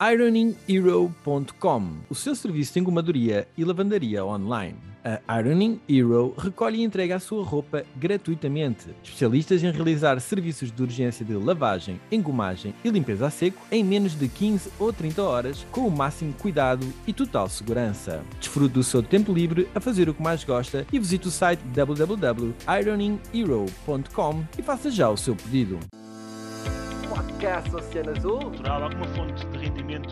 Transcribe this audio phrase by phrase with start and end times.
[0.00, 4.90] ironinghero.com, o seu serviço de engomadoria e lavandaria online.
[5.26, 8.88] A Ironing Hero recolhe e entrega a sua roupa gratuitamente.
[9.02, 14.18] Especialistas em realizar serviços de urgência de lavagem, engomagem e limpeza a seco em menos
[14.18, 18.22] de 15 ou 30 horas, com o máximo cuidado e total segurança.
[18.38, 21.60] Desfrute do seu tempo livre a fazer o que mais gosta e visite o site
[21.74, 25.78] www.ironinghero.com e faça já o seu pedido
[27.40, 28.38] podcast Oceano Azul.
[28.50, 30.10] Natural, alguma fonte de rendimento.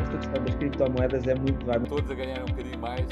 [0.00, 1.78] Esta questão das criptomoedas é muito vai.
[1.80, 3.06] Todos a ganhar um bocadinho mais,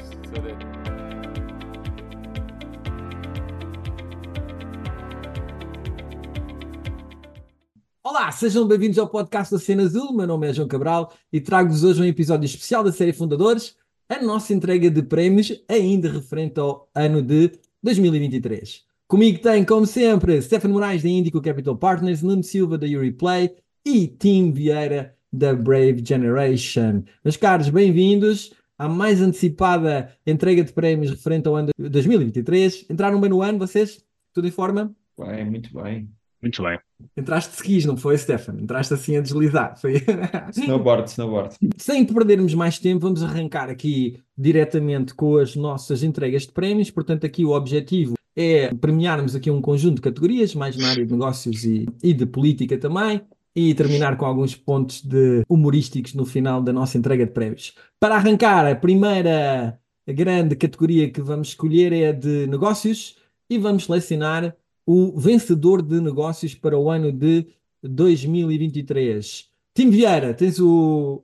[8.02, 10.15] Olá, sejam bem-vindos ao podcast da Cena Azul.
[10.15, 13.77] Meu nome é João Cabral e trago-vos hoje um episódio especial da série Fundadores,
[14.09, 17.52] a nossa entrega de prémios ainda referente ao ano de
[17.83, 18.90] 2023.
[19.11, 22.87] Comigo tem, como sempre, Stefano Moraes da Indico Capital Partners, Nuno Silva da
[23.19, 23.51] Play
[23.85, 27.03] e Tim Vieira da Brave Generation.
[27.25, 32.87] Meus caros, bem-vindos à mais antecipada entrega de prémios referente ao ano de 2023.
[32.89, 34.01] Entraram bem no ano, vocês?
[34.33, 34.95] Tudo em forma?
[35.19, 36.09] Bem, muito bem.
[36.41, 36.79] Muito bem.
[37.17, 38.61] Entraste de skis, não foi, Stefano?
[38.61, 39.77] Entraste assim a deslizar.
[39.77, 39.95] Foi...
[40.57, 41.57] snowboard, snowboard.
[41.79, 46.93] Sem perdermos mais tempo, vamos arrancar aqui diretamente com as nossas entregas de prémios.
[46.93, 51.13] Portanto, aqui o objetivo é premiarmos aqui um conjunto de categorias, mais na área de
[51.13, 53.21] negócios e, e de política também,
[53.55, 57.75] e terminar com alguns pontos de humorísticos no final da nossa entrega de prémios.
[57.99, 63.17] Para arrancar, a primeira grande categoria que vamos escolher é a de negócios
[63.49, 64.56] e vamos selecionar
[64.87, 67.47] o vencedor de negócios para o ano de
[67.83, 69.49] 2023.
[69.75, 71.23] Tim Vieira, tens o,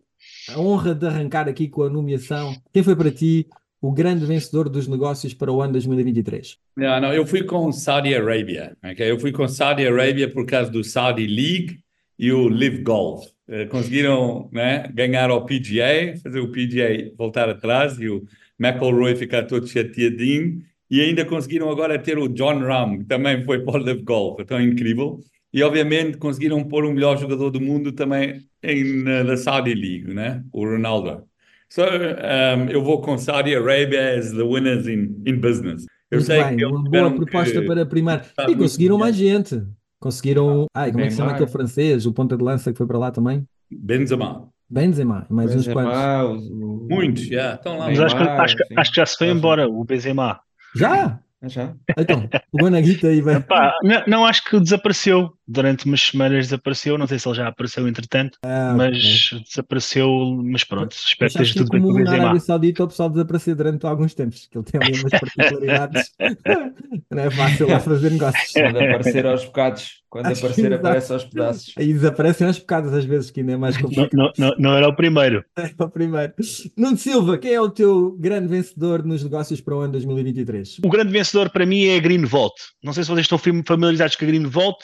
[0.50, 2.54] a honra de arrancar aqui com a nomeação.
[2.72, 3.48] Quem foi para ti
[3.86, 6.58] o grande vencedor dos negócios para o ano 2023?
[6.76, 8.76] Não, não, eu fui com Saudi Arabia.
[8.84, 9.08] Okay?
[9.08, 11.78] Eu fui com Saudi Arabia por causa do Saudi League
[12.18, 13.26] e o Live Golf.
[13.48, 18.24] Uh, conseguiram né, ganhar ao PGA, fazer o PGA voltar atrás e o
[18.58, 20.60] McElroy ficar todo chateadinho.
[20.90, 24.40] E ainda conseguiram agora ter o John Ram, que também foi para o Live Golf.
[24.40, 25.20] Então, incrível.
[25.52, 30.42] E, obviamente, conseguiram pôr o melhor jogador do mundo também em, na Saudi League, né?
[30.52, 31.24] o Ronaldo.
[31.68, 35.84] So, um, eu vou com Saudi Arabia as the winners in, in business.
[36.10, 37.66] Eu Muito sei bem, que uma boa proposta que...
[37.66, 38.24] para primar.
[38.48, 39.62] E conseguiram mais gente.
[40.00, 40.66] Conseguiram.
[40.74, 42.06] Ai, como é que se chama aquele francês?
[42.06, 43.46] O ponta de lança que foi para lá também?
[43.70, 44.48] Benzema.
[44.68, 46.50] Benzema, mais Benzema, uns quantos.
[46.88, 47.54] Muitos, já.
[47.54, 47.86] Estão lá.
[47.86, 50.40] Mas acho, que, acho, acho que já se foi embora o Benzema.
[50.74, 51.20] Já?
[51.44, 51.74] Já?
[51.96, 53.44] Então, o na guita aí, vai.
[53.82, 55.35] Não, não, acho que desapareceu.
[55.48, 56.98] Durante umas semanas desapareceu.
[56.98, 58.96] Não sei se ele já apareceu entretanto, ah, mas
[59.32, 59.44] okay.
[59.44, 60.08] desapareceu.
[60.44, 62.16] Mas pronto, espero que esteja tudo bem com o Benzema.
[62.16, 66.12] Na Arábia Saudita o pessoal desaparecer durante alguns tempos, que ele tem ali umas particularidades.
[67.10, 68.52] não é fácil lá fazer negócios.
[68.52, 70.06] Quando aparecer aos bocados.
[70.08, 71.74] Quando Acho aparecer, aparece aos pedaços.
[71.76, 74.10] Aí desaparecem aos bocados às vezes, que ainda é mais complicado.
[74.14, 75.44] Não, não, não era o primeiro.
[75.56, 76.32] É o primeiro.
[76.76, 80.78] Nuno Silva, quem é o teu grande vencedor nos negócios para o ano 2023?
[80.82, 82.54] O grande vencedor para mim é a Green Vault.
[82.82, 84.78] Não sei se vocês estão familiarizados com a Green Vault.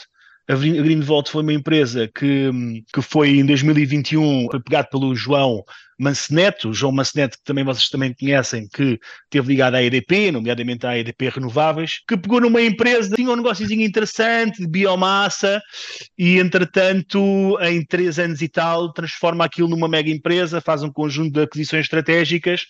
[0.48, 2.50] A Greenvolt foi uma empresa que,
[2.92, 5.62] que foi em 2021 foi pegado pelo João
[5.98, 10.98] Manceneto, João Manceneto, que também vocês também conhecem, que esteve ligado à EDP, nomeadamente à
[10.98, 15.62] EDP Renováveis, que pegou numa empresa, tinha um negóciozinho interessante de biomassa
[16.18, 21.34] e, entretanto, em três anos e tal, transforma aquilo numa mega empresa, faz um conjunto
[21.34, 22.66] de aquisições estratégicas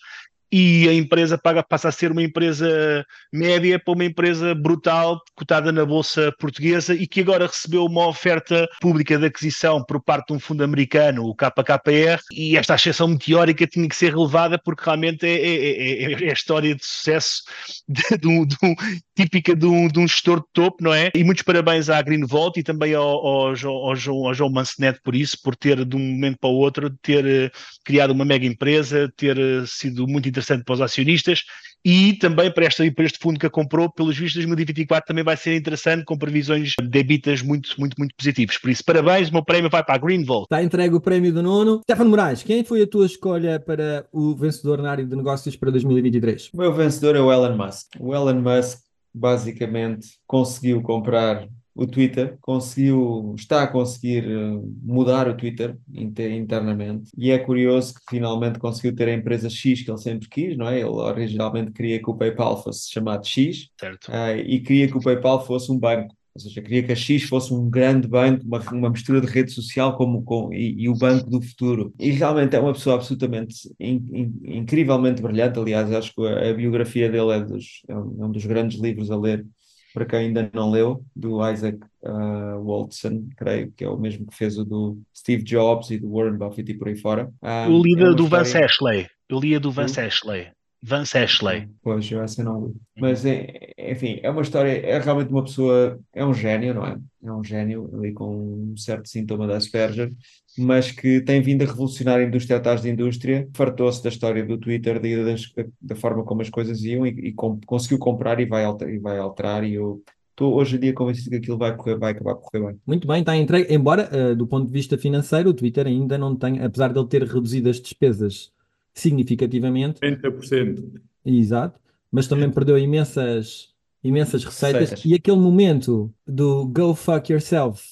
[0.55, 3.03] e a empresa paga, passa a ser uma empresa
[3.33, 8.69] média para uma empresa brutal, cotada na Bolsa Portuguesa e que agora recebeu uma oferta
[8.79, 13.65] pública de aquisição por parte de um fundo americano, o KKR, e esta ascensão meteórica
[13.65, 17.41] tinha que ser relevada porque realmente é, é, é, é a história de sucesso
[17.89, 18.75] de, de, um, de um,
[19.15, 21.11] típica de um, de um gestor de topo, não é?
[21.15, 25.15] E muitos parabéns à Greenvolt e também ao, ao, ao, João, ao João Mancenet por
[25.15, 27.51] isso, por ter de um momento para o outro, ter uh,
[27.83, 31.43] criado uma mega empresa, ter uh, sido muito interessante para os acionistas
[31.85, 35.35] e também para, esta, para este fundo que a comprou, pelos vistos 2024 também vai
[35.35, 38.57] ser interessante, com previsões de debitas muito, muito, muito positivos.
[38.57, 40.43] Por isso, parabéns, o meu prémio vai para a Greenvolt.
[40.43, 41.81] Está entregue o prémio do nono.
[41.83, 45.71] Stefano Moraes, quem foi a tua escolha para o vencedor na área de negócios para
[45.71, 46.51] 2023?
[46.53, 47.87] O meu vencedor é o Elon Musk.
[47.99, 48.79] O Elon Musk
[49.13, 57.31] basicamente conseguiu comprar o Twitter, conseguiu, está a conseguir eh, mudar o Twitter internamente e
[57.31, 60.77] é curioso que finalmente conseguiu ter a empresa X que ele sempre quis, não é?
[60.79, 63.69] Ele originalmente queria que o PayPal fosse chamado X
[64.07, 66.15] uh, e queria que o PayPal fosse um banco.
[66.35, 69.51] Ou seja, queria que a X fosse um grande banco, uma, uma mistura de rede
[69.51, 71.93] social como, com, e, e, o banco do futuro.
[71.99, 75.59] E realmente é uma pessoa absolutamente in, in, incrivelmente brilhante.
[75.59, 79.11] Aliás, acho que a, a biografia dele é, dos, é, um, é dos grandes livros
[79.11, 79.45] a ler
[79.93, 84.35] para quem ainda não leu, do Isaac uh, Walton, creio, que é o mesmo que
[84.35, 87.31] fez o do Steve Jobs e do Warren Buffett e por aí fora.
[87.43, 89.07] Um, Eu li é do Vance história- Ashley.
[89.29, 89.99] Eu li a do Vance?
[89.99, 90.47] Ashley.
[90.85, 91.69] Vance Ashley.
[91.81, 92.73] Pois, eu essa não li.
[92.99, 96.97] Mas, é, enfim, é uma história, é realmente uma pessoa, é um gênio, não é?
[97.23, 100.11] É um gênio ali com um certo sintoma da Asperger,
[100.57, 104.57] mas que tem vindo a revolucionar a indústria atrás da indústria, fartou-se da história do
[104.57, 108.65] Twitter, da, da forma como as coisas iam e, e com- conseguiu comprar e vai,
[108.65, 111.97] alter, e vai alterar e eu estou hoje em dia convencido que aquilo vai correr,
[111.97, 112.79] vai acabar por correr bem.
[112.85, 113.73] Muito bem, está entregue.
[113.73, 117.07] Embora, eh, do ponto de vista financeiro, o Twitter ainda não tem, apesar de ele
[117.07, 118.51] ter reduzido as despesas
[118.93, 121.01] significativamente, 90%.
[121.25, 121.79] exato,
[122.11, 123.73] mas também perdeu imensas,
[124.03, 124.91] imensas receitas.
[124.91, 125.05] Receitas.
[125.05, 127.83] E aquele momento do go fuck yourself,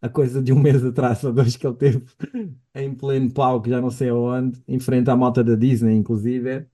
[0.00, 2.02] a coisa de um mês atrás ou dois que ele teve
[2.74, 6.66] em pleno palco, já não sei aonde, em frente à malta da Disney, inclusive,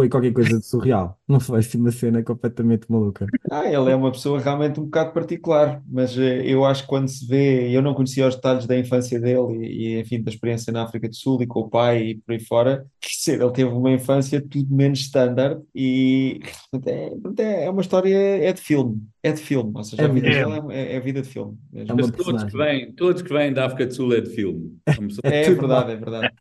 [0.00, 1.18] foi qualquer coisa de surreal.
[1.28, 3.26] Não foi assim uma cena completamente maluca.
[3.50, 7.06] Ah, ele é uma pessoa realmente um bocado particular, mas eh, eu acho que quando
[7.08, 10.72] se vê, eu não conhecia os detalhes da infância dele e, e, enfim, da experiência
[10.72, 13.70] na África do Sul e com o pai e por aí fora, dizer, ele teve
[13.70, 16.40] uma infância tudo menos standard e
[16.72, 20.08] portanto, é, é uma história, é de filme, é de filme, ou seja, É a
[20.08, 21.58] vida dele é, é, é vida de filme.
[21.70, 21.92] mesmo.
[21.92, 24.78] É Mas todos que, vêm, todos que vêm da África do Sul é de filme.
[25.24, 26.34] É É verdade, é verdade.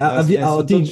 [0.00, 0.20] Há,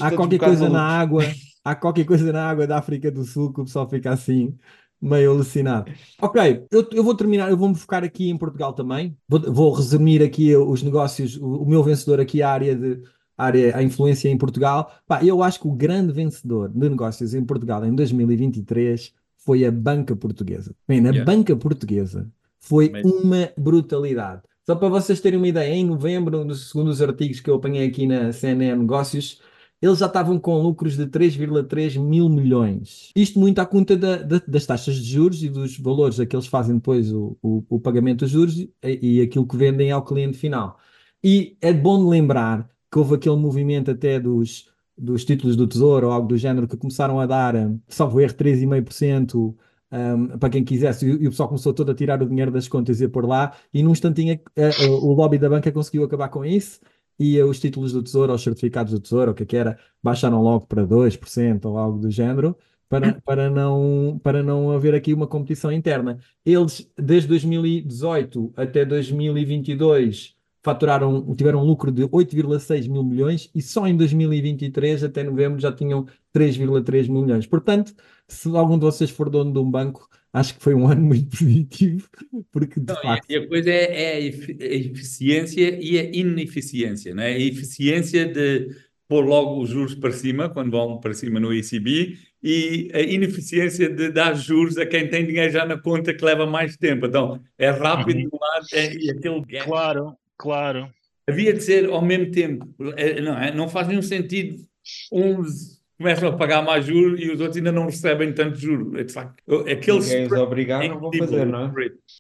[0.09, 1.25] é, qualquer coisa na água,
[1.65, 4.57] há qualquer coisa na água da África do Sul que o pessoal fica assim,
[5.01, 5.91] meio alucinado.
[6.21, 9.17] Ok, eu, eu vou terminar, eu vou-me focar aqui em Portugal também.
[9.29, 13.03] Vou, vou resumir aqui os negócios, o, o meu vencedor aqui, a área de
[13.37, 14.93] a área, a influência em Portugal.
[15.07, 19.73] Pá, eu acho que o grande vencedor de negócios em Portugal em 2023 foi a
[19.73, 20.75] banca portuguesa.
[20.87, 21.25] Bem, na Yeah.
[21.25, 22.31] banca portuguesa
[22.61, 24.43] foi uma brutalidade.
[24.65, 27.89] Só para vocês terem uma ideia, em novembro, no- segundo os artigos que eu apanhei
[27.89, 29.41] aqui na CNN Negócios,
[29.83, 33.11] eles já estavam com lucros de 3,3 mil milhões.
[33.17, 36.37] Isto muito à conta da- da- das taxas de juros e dos valores a que
[36.37, 40.05] eles fazem depois o, o- o pagamento dos juros e, e aquilo que vendem ao
[40.05, 40.79] cliente final.
[41.23, 46.13] E é bom lembrar que houve aquele movimento até dos, dos títulos do Tesouro ou
[46.13, 49.57] algo do género que começaram a dar, hum, salvo erro, 3,5%
[49.91, 53.01] um, para quem quisesse, e, o pessoal começou todo a tirar o dinheiro das contas
[53.01, 56.29] e a pôr lá, e num instantinho eh, eh, o lobby da banca conseguiu acabar
[56.29, 56.81] com isso,
[57.23, 59.57] e os títulos do Tesouro, ou os certificados do Tesouro, ou o que é que
[59.57, 62.57] era, baixaram logo para 2% ou algo do género,
[62.89, 66.19] para, para, não, para não haver aqui uma competição interna.
[66.45, 73.87] Eles, desde 2018 até 2022, faturaram, tiveram um lucro de 8,6 mil milhões e só
[73.87, 77.47] em 2023, até novembro, já tinham 3,3 mil milhões.
[77.47, 77.95] Portanto,
[78.29, 81.37] se algum de vocês for dono de um banco, acho que foi um ano muito
[81.37, 82.09] positivo,
[82.51, 83.31] porque de Não, facto.
[83.31, 87.35] e a coisa é, é a efi- a eficiência e a ineficiência, não é?
[87.35, 88.69] A eficiência de
[89.09, 93.89] pôr logo os juros para cima, quando vão para cima no ECB, e a ineficiência
[93.89, 97.07] de dar juros a quem tem dinheiro já na conta que leva mais tempo.
[97.07, 99.65] Então, é rápido de um lado é, e aquele gap.
[99.67, 100.91] Claro, claro.
[101.29, 103.55] Havia de ser ao mesmo tempo, é, não é?
[103.55, 104.67] Não faz nenhum sentido
[105.13, 109.01] uns começam a pagar mais juros e os outros ainda não recebem tanto juros.
[109.01, 109.33] It's like,
[109.73, 111.71] aqueles Ninguém os obrigar, não vão fazer, não é?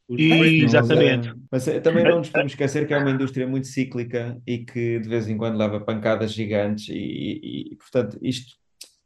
[0.08, 1.32] E- Exatamente.
[1.50, 4.99] Mas eh, também não nos podemos esquecer que é uma indústria muito cíclica e que
[5.00, 8.55] de vez em quando leva pancadas gigantes e, e- e, portanto isto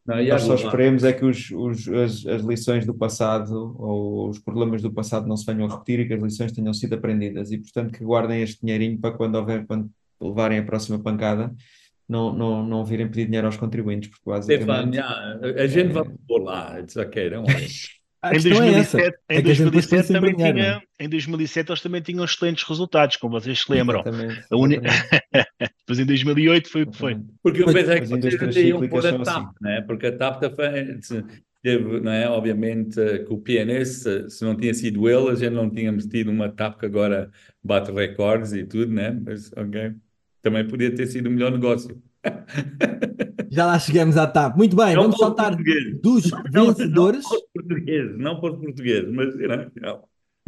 [0.06, 4.38] Não, nós só esperemos é que os, os- as, as lições do passado ou os
[4.38, 7.50] problemas do passado não se venham a repetir e que as lições tenham sido aprendidas
[7.50, 9.90] e portanto que guardem este dinheirinho para quando houver, quando
[10.20, 11.52] levarem a próxima pancada
[12.08, 16.78] não, não, não virem pedir dinheiro aos contribuintes porque basicamente a gente vai pôr lá.
[16.80, 17.66] It's okay, don't worry.
[18.22, 18.96] A Em questão é essa.
[18.96, 21.04] 2007, É em que a gente depois põe 2007 sempre também dinheiro, tinha, não é?
[21.04, 24.02] em 2007 eles também tinham excelentes resultados, como vocês se lembram.
[24.52, 27.18] Uni- Depois em 2008 foi o que foi.
[27.42, 29.46] Porque eu pensei as que vocês iam pôr a são TAP, assim.
[29.60, 29.80] né?
[29.82, 30.98] Porque a TAP também
[31.62, 32.28] teve, não é?
[32.28, 36.06] Obviamente, eh, que o PNS, se- se não tinha sido ele, a gente não tínhamos
[36.06, 37.30] tido uma TAP que agora
[37.62, 39.10] bate recordes e tudo, né?
[39.24, 39.92] Mas, ok.
[40.46, 42.00] Também podia ter sido o melhor negócio.
[43.50, 44.56] Já lá chegamos à TAP.
[44.56, 47.24] Muito bem, Não vamos saltar dos Não, vencedores.
[47.24, 50.02] não para os portugueses, não para os portugueses, mas, não, não.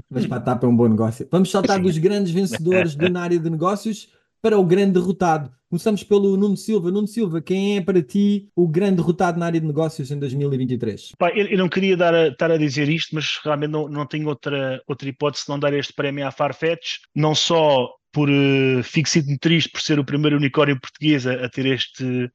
[0.09, 1.27] Mas para a TAP é um bom negócio.
[1.33, 4.09] Vamos saltar dos grandes vencedores na área de negócios
[4.41, 5.51] para o grande derrotado.
[5.69, 6.93] Começamos pelo Nuno Silva.
[6.93, 11.13] Nuno Silva, quem é para ti o grande derrotado na área de negócios em 2023?
[11.19, 14.07] Pá, eu, eu não queria dar a- estar a dizer isto, mas realmente não, não
[14.07, 18.83] tenho outra, outra hipótese de não dar este prémio à Farfetch, não só por uh,
[18.83, 22.31] fico sinto triste por ser o primeiro unicórnio português a, a ter este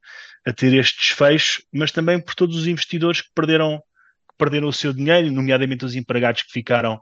[0.46, 4.74] a ter este desfecho, mas também por todos os investidores que perderam que perderam o
[4.74, 7.00] seu dinheiro, nomeadamente os empregados que ficaram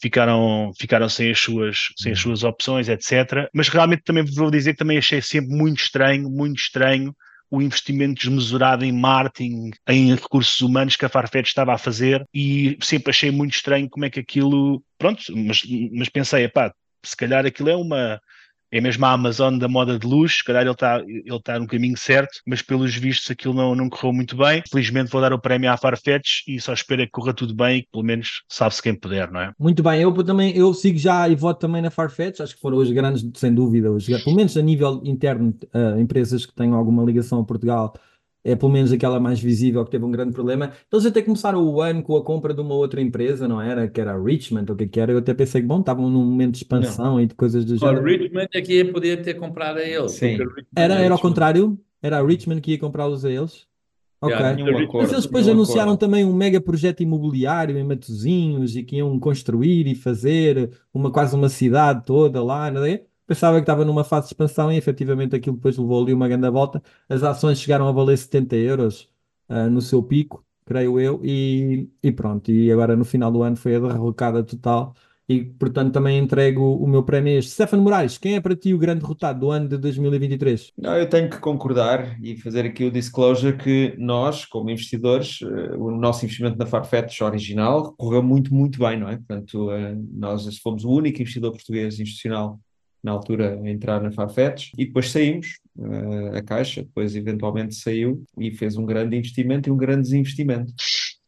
[0.00, 3.48] ficaram ficaram sem as suas sem as suas opções, etc.
[3.54, 7.14] Mas realmente também vou dizer que também achei sempre muito estranho, muito estranho
[7.52, 12.78] o investimento desmesurado em marketing, em recursos humanos que a Farfetch estava a fazer e
[12.80, 15.60] sempre achei muito estranho como é que aquilo, pronto, mas,
[15.92, 16.72] mas pensei, pá,
[17.04, 18.20] se calhar aquilo é uma
[18.72, 21.66] é mesmo a Amazon da moda de luz, se calhar ele está ele tá no
[21.66, 24.62] caminho certo, mas pelos vistos aquilo não, não correu muito bem.
[24.70, 27.78] Felizmente vou dar o prémio à Farfetch e só espero é que corra tudo bem
[27.78, 29.52] e que pelo menos sabe-se quem puder, não é?
[29.58, 32.78] Muito bem, eu também eu sigo já e voto também na Farfetch, acho que foram
[32.78, 37.04] os grandes, sem dúvida, os, pelo menos a nível interno, uh, empresas que tenham alguma
[37.04, 37.92] ligação a Portugal
[38.44, 40.72] é pelo menos aquela mais visível que teve um grande problema.
[40.92, 43.88] Eles até começaram o ano com a compra de uma outra empresa, não era?
[43.88, 45.12] Que era a Richmond, ou o que é que era?
[45.12, 47.20] Eu até pensei que, bom, estavam num momento de expansão não.
[47.20, 48.00] e de coisas do género.
[48.00, 50.12] A Richmond é que ia poder ter comprado a eles.
[50.12, 50.38] Sim.
[50.76, 51.78] Era, era ao contrário?
[52.02, 53.66] Era a Richmond que ia comprá-los a eles?
[54.20, 54.36] Ok.
[54.36, 56.00] Yeah, Mas eles depois anunciaram acordo.
[56.00, 61.34] também um mega projeto imobiliário em Matozinhos e que iam construir e fazer uma quase
[61.34, 63.02] uma cidade toda lá, não é?
[63.26, 66.50] Pensava que estava numa fase de expansão e efetivamente aquilo depois levou ali uma grande
[66.50, 66.82] volta.
[67.08, 69.08] As ações chegaram a valer 70 euros
[69.48, 72.50] uh, no seu pico, creio eu, e, e, pronto.
[72.50, 74.94] E agora no final do ano foi a derrocada total.
[75.28, 77.52] E portanto também entrego o meu prémio a este.
[77.52, 80.72] Stefano Moraes, quem é para ti o grande derrotado do ano de 2023?
[80.76, 85.78] Não, eu tenho que concordar e fazer aqui o disclosure que nós, como investidores, uh,
[85.78, 89.16] o nosso investimento na Farfetch original correu muito, muito bem, não é?
[89.16, 92.58] Portanto, uh, nós fomos o único investidor português institucional
[93.02, 98.24] na altura a entrar na Farfetch e depois saímos, uh, a Caixa depois eventualmente saiu
[98.38, 100.72] e fez um grande investimento e um grande desinvestimento.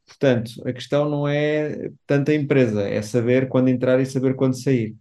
[0.07, 4.61] Portanto, a questão não é tanto a empresa, é saber quando entrar e saber quando
[4.61, 4.95] sair.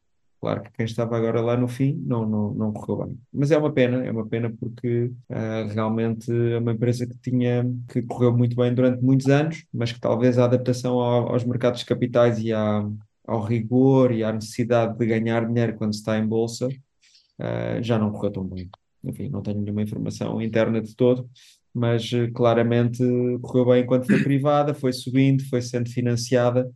[0.43, 3.17] Claro que quem estava agora lá no fim não, não, não correu bem.
[3.31, 7.63] Mas é uma pena, é uma pena porque uh, realmente é uma empresa que tinha,
[7.87, 11.83] que correu muito bem durante muitos anos, mas que talvez a adaptação ao, aos mercados
[11.83, 12.85] capitais e à,
[13.25, 18.11] ao rigor e à necessidade de ganhar dinheiro quando está em bolsa, uh, já não
[18.11, 18.69] correu tão bem.
[19.03, 21.29] Enfim, não tenho nenhuma informação interna de todo,
[21.73, 23.03] mas uh, claramente
[23.41, 26.69] correu bem enquanto foi privada, foi subindo, foi sendo financiada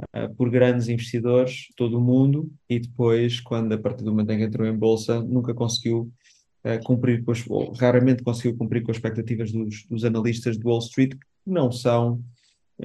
[0.00, 4.38] uh, por grandes investidores todo o mundo e depois, quando a partir do momento em
[4.38, 6.12] que entrou em bolsa, nunca conseguiu
[6.84, 10.80] cumprir com as, ou raramente conseguiu cumprir com as expectativas dos, dos analistas de Wall
[10.80, 12.20] Street, que não são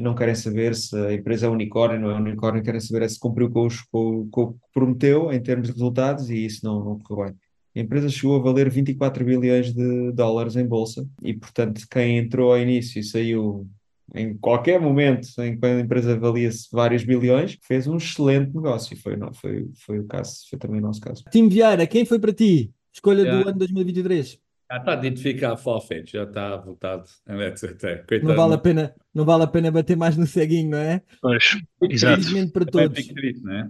[0.01, 3.19] não querem saber se a empresa é unicórnio, não é unicórnio, querem saber é se
[3.19, 6.83] cumpriu com, os, com, com o que prometeu em termos de resultados e isso não,
[6.83, 7.35] não correu bem.
[7.75, 12.51] A empresa chegou a valer 24 bilhões de dólares em bolsa e, portanto, quem entrou
[12.53, 13.67] ao início e saiu
[14.13, 18.95] em qualquer momento em que a empresa valia-se vários bilhões, fez um excelente negócio.
[18.97, 21.23] Foi, não, foi, foi o caso, foi também o nosso caso.
[21.31, 22.71] Tim Vieira, quem foi para ti?
[22.93, 23.43] Escolha yeah.
[23.43, 24.39] do ano 2023?
[24.71, 28.23] Já está a identificar a Forfeit, já está votado etc.
[28.23, 31.01] Não vale, a pena, não vale a pena bater mais no ceguinho, não é?
[31.21, 31.57] Pois,
[31.89, 32.21] exato.
[32.21, 32.99] Infelizmente para todos.
[32.99, 33.69] É?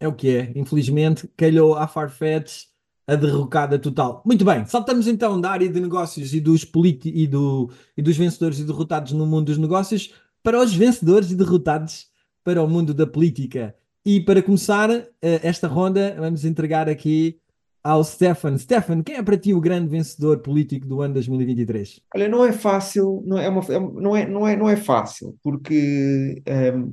[0.00, 2.64] é o que é, infelizmente, calhou à Farfetch
[3.06, 4.22] a derrocada total.
[4.24, 6.66] Muito bem, saltamos então da área de negócios e dos,
[7.04, 11.36] e, do, e dos vencedores e derrotados no mundo dos negócios para os vencedores e
[11.36, 12.06] derrotados
[12.44, 13.74] para o mundo da política.
[14.04, 17.38] E para começar eh, esta ronda, vamos entregar aqui
[17.82, 18.56] ao Stefan.
[18.56, 22.00] Stefan, quem é para ti o grande vencedor político do ano 2023?
[22.14, 25.36] Olha, não é fácil, não é, uma, é não é, não é, não é fácil,
[25.42, 26.92] porque um, ehm,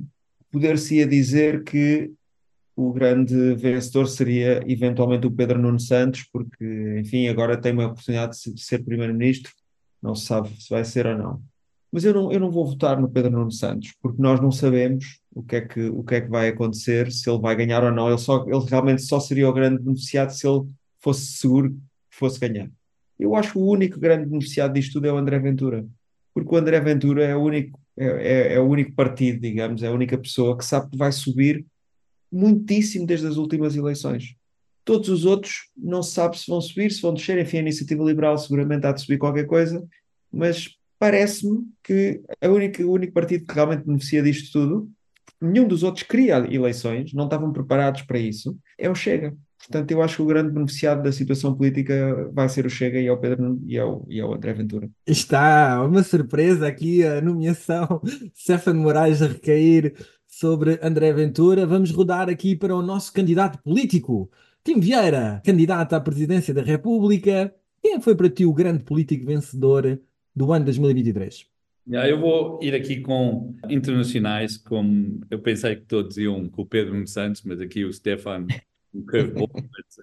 [0.50, 2.10] poder-se-ia dizer que
[2.74, 8.36] o grande vencedor seria eventualmente o Pedro Nuno Santos, porque, enfim, agora tem uma oportunidade
[8.52, 9.52] de ser primeiro-ministro,
[10.02, 11.42] não se sabe se vai ser ou não.
[11.92, 15.20] Mas eu não, eu não vou votar no Pedro Nuno Santos, porque nós não sabemos
[15.34, 17.90] o que é que, o que, é que vai acontecer, se ele vai ganhar ou
[17.90, 18.08] não.
[18.08, 20.66] Ele, só, ele realmente só seria o grande beneficiado se ele
[21.00, 21.70] fosse seguro
[22.10, 22.70] que fosse ganhar.
[23.18, 25.86] Eu acho que o único grande beneficiado disto tudo é o André Ventura,
[26.32, 29.88] porque o André Ventura é o único, é, é, é o único partido, digamos, é
[29.88, 31.66] a única pessoa que sabe que vai subir
[32.32, 34.36] muitíssimo desde as últimas eleições.
[34.84, 38.02] Todos os outros não se sabe se vão subir, se vão descer, enfim, a iniciativa
[38.02, 39.86] liberal seguramente há de subir qualquer coisa,
[40.32, 44.90] mas parece-me que a única, o único partido que realmente beneficia disto tudo,
[45.40, 49.36] nenhum dos outros queria eleições, não estavam preparados para isso, é o Chega.
[49.60, 53.06] Portanto, eu acho que o grande beneficiado da situação política vai ser o Chega e
[53.08, 54.88] ao Pedro e ao, e ao André Ventura.
[55.06, 58.00] Está uma surpresa aqui a nomeação
[58.34, 59.94] Stefano Moraes a recair
[60.26, 61.66] sobre André Ventura.
[61.66, 64.30] Vamos rodar aqui para o nosso candidato político,
[64.64, 67.54] Tim Vieira, candidato à presidência da República.
[67.82, 70.00] Quem foi para ti o grande político vencedor
[70.34, 71.46] do ano 2023?
[71.86, 77.06] Eu vou ir aqui com internacionais, como eu pensei que todos iam com o Pedro
[77.06, 78.46] Santos, mas aqui o Stefano
[79.10, 79.50] curveball,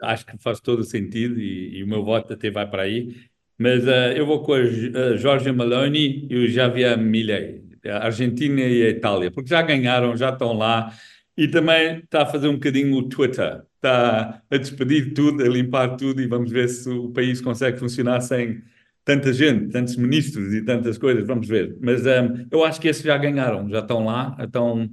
[0.03, 3.15] acho que faz todo o sentido e, e, o meu voto até vai para aí.
[3.57, 8.83] Mas uh, eu vou com a, Giorgia Meloni e o Javier Milei, a Argentina e
[8.83, 10.93] a Itália, porque já ganharam, já estão lá
[11.35, 15.95] e também está a fazer um bocadinho o Twitter, está a despedir tudo, a limpar
[15.95, 18.61] tudo e vamos ver se o país consegue funcionar sem,
[19.07, 21.77] tanta gente, tantos ministros e tantas coisas, vamos ver.
[21.79, 24.89] Mas um, eu acho que esses já ganharam, já estão lá, então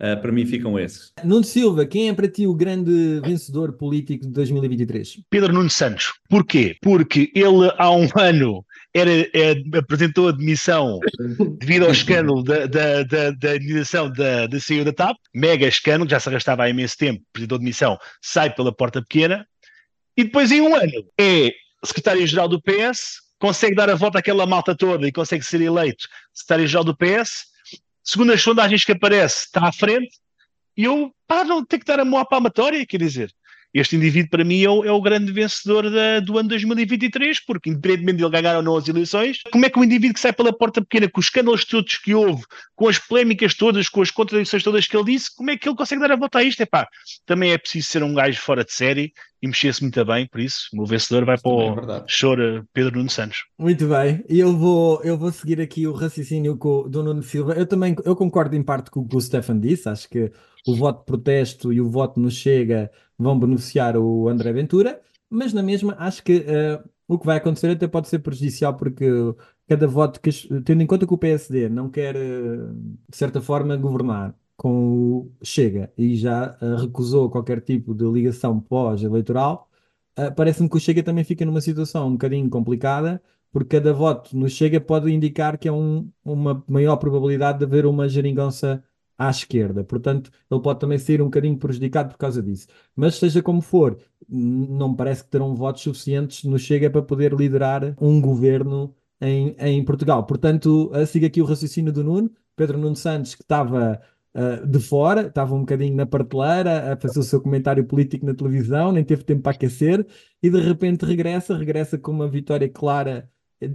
[0.00, 1.12] uh, para mim ficam esses.
[1.22, 5.20] Nuno Silva, quem é para ti o grande vencedor político de 2023?
[5.30, 6.12] Pedro Nuno Santos.
[6.28, 6.76] Porquê?
[6.80, 11.00] Porque ele há um ano era, é, apresentou a demissão
[11.58, 13.54] devido ao escândalo da, da, da, da
[14.08, 17.56] da, da saída da TAP, mega escândalo, que já se arrastava há imenso tempo, apresentou
[17.56, 19.46] a demissão, sai pela porta pequena,
[20.16, 21.50] e depois em um ano é
[21.84, 26.84] secretário-geral do PS, consegue dar a volta àquela malta toda e consegue ser eleito secretário-geral
[26.84, 27.46] do PS,
[28.04, 30.18] segundo as sondagens que aparece, está à frente,
[30.76, 33.34] e eu, pá, não tenho que dar a mão à palmatória, quer dizer,
[33.74, 37.70] este indivíduo, para mim, é o, é o grande vencedor da, do ano 2023, porque,
[37.70, 40.32] independentemente de ele ganhar ou não as eleições, como é que o indivíduo que sai
[40.32, 42.44] pela porta pequena, com os escândalos todos que houve,
[42.76, 45.76] com as polémicas todas, com as contradições todas que ele disse, como é que ele
[45.76, 46.62] consegue dar a volta a isto?
[46.62, 46.88] É pá,
[47.26, 49.12] também é preciso ser um gajo fora de série
[49.42, 52.96] e mexer-se muito bem, por isso, o meu vencedor vai para o é choro Pedro
[52.96, 53.44] Nuno Santos.
[53.58, 57.52] Muito bem, e eu vou, eu vou seguir aqui o raciocínio com, do Nuno Silva.
[57.52, 60.32] Eu também eu concordo em parte com o que o Stefan disse, acho que
[60.66, 65.52] o voto de protesto e o voto no Chega vão beneficiar o André Ventura, mas
[65.52, 69.06] na mesma acho que uh, o que vai acontecer até pode ser prejudicial porque
[69.68, 70.30] cada voto, que,
[70.62, 72.74] tendo em conta que o PSD não quer, uh,
[73.08, 78.60] de certa forma, governar com o Chega e já uh, recusou qualquer tipo de ligação
[78.60, 79.68] pós-eleitoral,
[80.36, 83.20] parece-me que o Chega também fica numa situação um bocadinho complicada
[83.54, 87.86] porque cada voto no Chega pode indicar que é um, uma maior probabilidade de haver
[87.86, 88.82] uma geringonça
[89.18, 89.84] à esquerda.
[89.84, 92.66] Portanto, ele pode também ser um bocadinho prejudicado por causa disso.
[92.94, 97.94] Mas seja como for, não parece que terão votos suficientes no Chega para poder liderar
[98.00, 100.24] um governo em, em Portugal.
[100.24, 102.30] Portanto, siga aqui o raciocínio do Nuno.
[102.56, 104.00] Pedro Nuno Santos, que estava
[104.34, 108.34] uh, de fora, estava um bocadinho na prateleira a fazer o seu comentário político na
[108.34, 110.06] televisão, nem teve tempo para aquecer,
[110.42, 113.28] e de repente regressa, regressa com uma vitória clara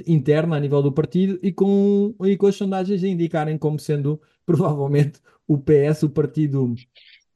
[0.05, 4.21] interna a nível do partido e com, e com as sondagens a indicarem como sendo
[4.45, 6.75] provavelmente o PS o partido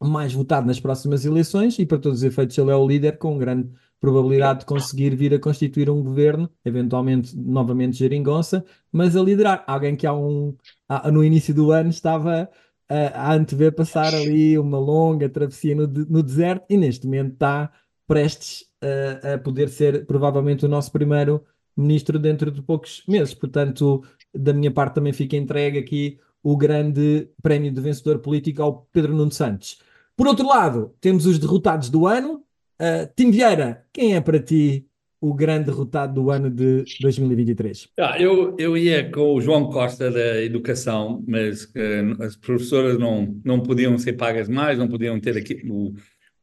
[0.01, 3.37] mais votado nas próximas eleições e para todos os efeitos ele é o líder com
[3.37, 3.69] grande
[3.99, 9.63] probabilidade de conseguir vir a constituir um governo, eventualmente novamente geringonça, mas a liderar.
[9.65, 10.53] Alguém que há um,
[10.89, 12.49] há, no início do ano estava
[12.89, 17.71] a, a antever passar ali uma longa travessia no, no deserto e neste momento está
[18.05, 21.41] prestes a, a poder ser provavelmente o nosso primeiro
[21.75, 23.33] ministro dentro de poucos meses.
[23.33, 28.87] Portanto, da minha parte também fica entregue aqui o grande prémio de vencedor político ao
[28.91, 29.79] Pedro Nuno Santos.
[30.15, 32.43] Por outro lado, temos os derrotados do ano.
[32.79, 34.85] Uh, Tim Vieira, quem é para ti
[35.21, 37.87] o grande derrotado do ano de 2023?
[37.97, 43.39] Ah, eu, eu ia com o João Costa da Educação, mas uh, as professoras não,
[43.43, 45.93] não podiam ser pagas mais, não podiam ter aqui o,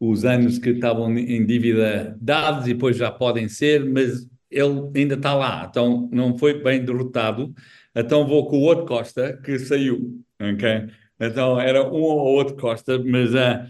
[0.00, 5.14] os anos que estavam em dívida dados e depois já podem ser, mas ele ainda
[5.14, 7.54] está lá, então não foi bem derrotado.
[7.94, 10.22] Então vou com o outro Costa que saiu?
[11.18, 13.68] Então era um ou outro Costa, mas uh,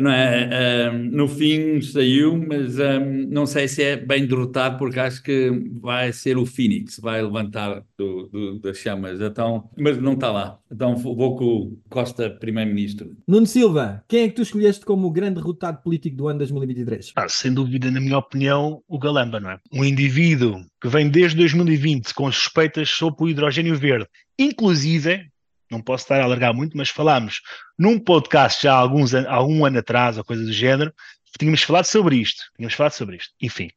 [0.00, 4.98] não é, uh, no fim saiu, mas um, não sei se é bem derrotado, porque
[4.98, 10.14] acho que vai ser o Phoenix, vai levantar do, do, das chamas, então, mas não
[10.14, 10.58] está lá.
[10.70, 13.16] Então vou com o Costa Primeiro-Ministro.
[13.26, 17.12] Nuno Silva, quem é que tu escolheste como o grande derrotado político do ano 2023?
[17.14, 19.60] Ah, sem dúvida, na minha opinião, o Galamba, não é?
[19.72, 25.28] Um indivíduo que vem desde 2020 com suspeitas sobre o hidrogênio verde, inclusive
[25.70, 27.40] não posso estar a alargar muito, mas falámos
[27.78, 30.92] num podcast já há, alguns, há algum ano atrás, ou coisa do género,
[31.38, 33.70] tínhamos falado sobre isto, tínhamos falado sobre isto, enfim.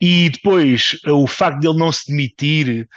[0.00, 2.88] E depois o facto de ele não se demitir,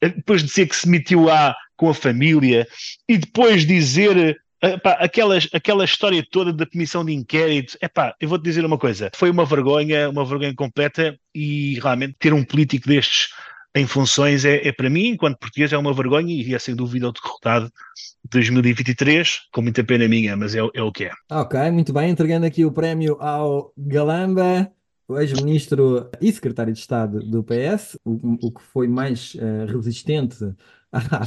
[0.00, 2.66] eh, depois de dizer que se demitiu lá com a família,
[3.08, 8.44] e depois dizer Epá, aquelas, aquela história toda da comissão de inquérito, epá, eu vou-te
[8.44, 13.28] dizer uma coisa, foi uma vergonha, uma vergonha completa e realmente ter um político destes
[13.74, 17.08] em funções é, é, para mim, enquanto português, é uma vergonha e é sem dúvida
[17.08, 21.10] o derrotado de 2023, com muita pena minha, mas é, é o que é.
[21.30, 24.70] Ok, muito bem, entregando aqui o prémio ao Galamba,
[25.08, 30.38] o ex-ministro e secretário de Estado do PS, o, o que foi mais uh, resistente
[30.92, 31.24] à,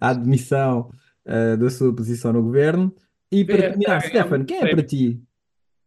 [0.00, 0.90] à admissão
[1.26, 2.94] uh, da sua posição no governo.
[3.32, 5.20] E para terminar, Stefan, quem é para ti?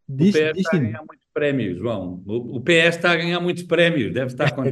[0.08, 2.24] Diz, o PS está a ganhar muitos prémios, João.
[2.26, 4.64] O, o PS está a ganhar muitos prémios, deve estar com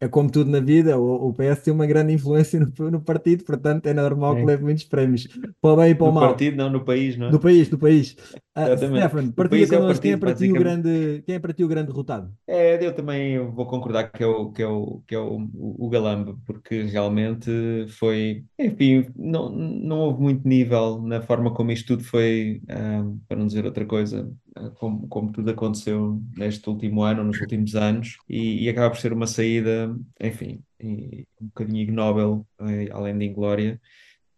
[0.00, 3.44] é como tudo na vida, o, o PS tem uma grande influência no, no partido,
[3.44, 4.40] portanto é normal é.
[4.40, 5.26] que leve muitos prémios,
[5.60, 6.24] para o bem e para o mal.
[6.24, 7.32] No partido, não no país, não é?
[7.32, 8.16] No país, no país.
[8.58, 8.74] Ah.
[8.74, 11.62] Stefan, partilha país é connosco quem é para ti o grande, quem é para ti
[11.62, 12.32] o grande derrotado?
[12.46, 15.88] É, eu também vou concordar que é o, que é o, que é o, o
[15.90, 17.50] Galamba, porque realmente
[17.90, 23.36] foi, enfim, não, não houve muito nível na forma como isto tudo foi, ah, para
[23.36, 28.16] não dizer outra coisa, ah, como, como tudo aconteceu neste último ano, nos últimos anos,
[28.26, 33.78] e, e acaba por ser uma saída, enfim, um bocadinho ignóbil, eh, além de inglória,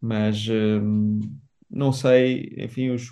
[0.00, 1.20] mas hum,
[1.70, 3.11] não sei, enfim, os-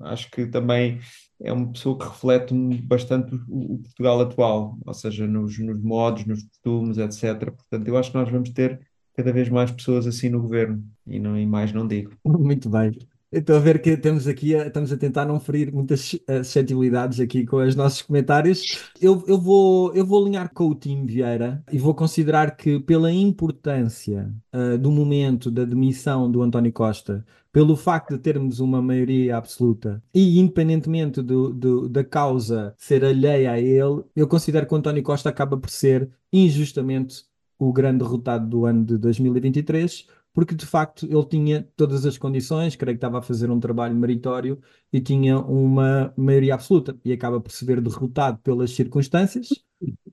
[0.00, 0.98] acho que também
[1.40, 6.24] é uma pessoa que reflete bastante o, o Portugal atual, ou seja, nos, nos modos,
[6.26, 7.50] nos costumes, etc.
[7.52, 8.80] Portanto, eu acho que nós vamos ter
[9.14, 12.12] cada vez mais pessoas assim no governo, e, não, e mais não digo.
[12.24, 12.92] Muito bem.
[13.32, 17.46] Estou a ver que temos aqui, estamos a tentar não ferir muitas eh, suscetibilidades aqui
[17.46, 18.90] com os nossos comentários.
[19.00, 23.12] Eu, eu vou, eu vou alinhar com o Tim Vieira e vou considerar que, pela
[23.12, 29.36] importância eh, do momento da demissão do António Costa, pelo facto de termos uma maioria
[29.36, 34.76] absoluta e independentemente do, do- da causa ser alheia a ele, eu considero que o
[34.76, 37.24] António Costa acaba por ser injustamente
[37.58, 42.76] o grande derrotado do ano de 2023 porque de facto ele tinha todas as condições,
[42.76, 44.60] creio que estava a fazer um trabalho meritório
[44.92, 49.48] e tinha uma maioria absoluta e acaba por se ver derrotado pelas circunstâncias,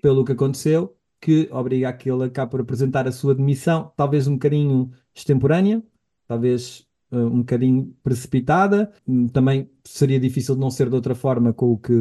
[0.01, 4.27] pelo que aconteceu, que obriga a que ele acabe por apresentar a sua demissão, talvez
[4.27, 5.83] um bocadinho extemporânea,
[6.27, 11.71] talvez um bocadinho precipitada, Hum, também seria difícil de não ser de outra forma com
[11.73, 11.93] o que,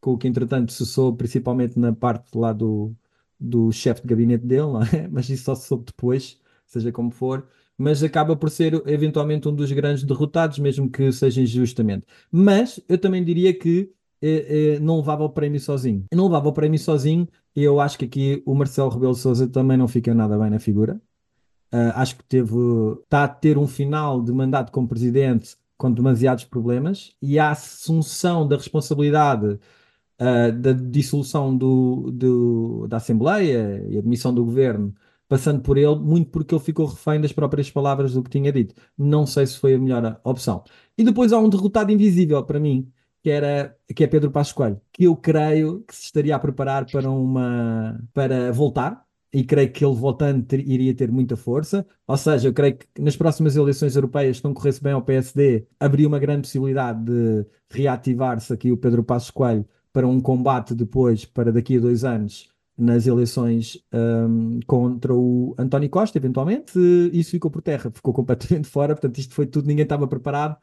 [0.00, 2.94] com o que entretanto se soube, principalmente na parte lá do,
[3.38, 5.08] do chefe de gabinete dele, é?
[5.10, 7.46] Mas isso só se soube depois seja como for,
[7.78, 12.04] mas acaba por ser eventualmente um dos grandes derrotados, mesmo que seja injustamente.
[12.30, 16.04] Mas eu também diria que eh, eh, não levava o prémio sozinho.
[16.12, 19.48] Não levava o prémio sozinho e eu acho que aqui o Marcelo Rebelo de Sousa
[19.48, 21.00] também não fica nada bem na figura.
[21.72, 22.54] Ah, acho que teve,
[23.04, 28.46] está a ter um final de mandato como presidente com demasiados problemas e a assunção
[28.48, 29.58] da responsabilidade
[30.18, 34.94] ah, da dissolução do, do- da Assembleia e a demissão do governo,
[35.28, 38.74] passando por ele, muito porque ele ficou refém das próprias palavras do que tinha dito.
[38.96, 40.64] Não sei se foi a melhor opção.
[40.96, 42.90] E depois há um derrotado invisível para mim,
[43.22, 46.86] que era que é Pedro Passos Coelho, que eu creio que se estaria a preparar
[46.90, 49.05] para uma para voltar.
[49.36, 51.86] E creio que ele voltando ter- iria ter muita força.
[52.06, 55.66] Ou seja, eu creio que nas próximas eleições europeias, se não corresse bem ao PSD,
[55.78, 61.24] haveria uma grande possibilidade de reativar-se aqui o Pedro Passos Coelho para um combate depois,
[61.26, 66.72] para daqui a dois anos, nas eleições hum, contra o António Costa, eventualmente.
[67.12, 68.94] Isso ficou por terra, ficou completamente fora.
[68.94, 70.56] Portanto, isto foi tudo, ninguém estava preparado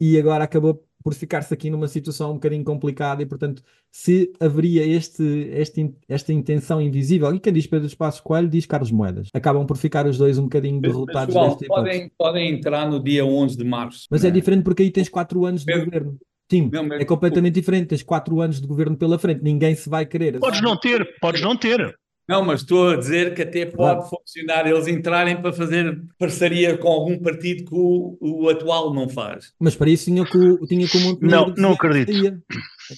[0.00, 4.86] e agora acabou por ficar-se aqui numa situação um bocadinho complicada e, portanto, se haveria
[4.86, 9.66] este, este, esta intenção invisível, e quem diz Pedro Passos Coelho diz Carlos Moedas, acabam
[9.66, 11.90] por ficar os dois um bocadinho derrotados Pessoal, nesta hipótese.
[11.98, 14.06] podem, podem entrar no dia 11 de março.
[14.10, 14.32] Mas é né?
[14.34, 16.18] diferente porque aí tens quatro anos de Pedro- governo.
[16.50, 17.86] Sim, Não, mas- é completamente diferente.
[17.86, 19.40] Tens quatro anos de governo pela frente.
[19.40, 20.40] Ninguém se vai querer.
[20.40, 21.96] Podes não ter, podes não ter.
[22.30, 26.86] Não, mas estou a dizer que até pode funcionar eles entrarem para fazer parceria com
[26.86, 29.52] algum partido que o, o atual não faz.
[29.58, 32.12] Mas para isso tinha que o, tinha que o Montenegro Não, não acredito.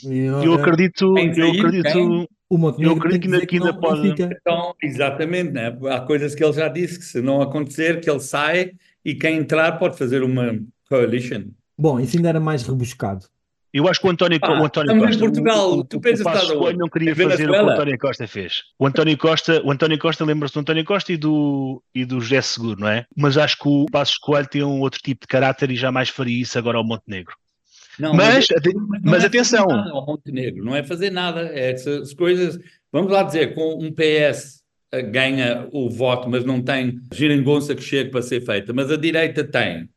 [0.05, 2.29] Eu eh, acredito, Quem eu acredito, quem?
[2.51, 4.09] O Montenegro eu acredito que ainda- que ainda pode-.
[4.23, 5.75] Então, exatamente, né?
[5.91, 9.39] Há coisas que ele já disse que se não acontecer, que ele sai e quem
[9.39, 11.45] entrar pode fazer uma coalition.
[11.79, 13.25] Bom, isso ainda era mais rebuscado.
[13.73, 16.25] Eu acho que o António, Pá, o António Costa, Portugal, o, o, tu o pensas
[16.25, 17.71] Passos estar Coelho não queria fazer o que o?
[17.71, 18.63] António Costa fez.
[18.79, 22.41] O António Costa, o António Costa lembra-se do António Costa e do, e do José
[22.43, 23.07] Seguro, não é?
[23.17, 26.43] Mas acho que o Passos Coelho tem um outro tipo de caráter e jamais faria
[26.43, 27.35] isso agora ao Montenegro.
[27.99, 31.43] Não, Mas, é- ate- não mas é atenção, ao Montenegro, não é fazer nada.
[31.53, 32.59] É essas coisas.
[32.91, 34.63] Vamos lá dizer, com um PS
[35.11, 39.43] ganha o voto, mas não tem geringonça que chegue para ser feita, mas a direita
[39.45, 39.89] tem.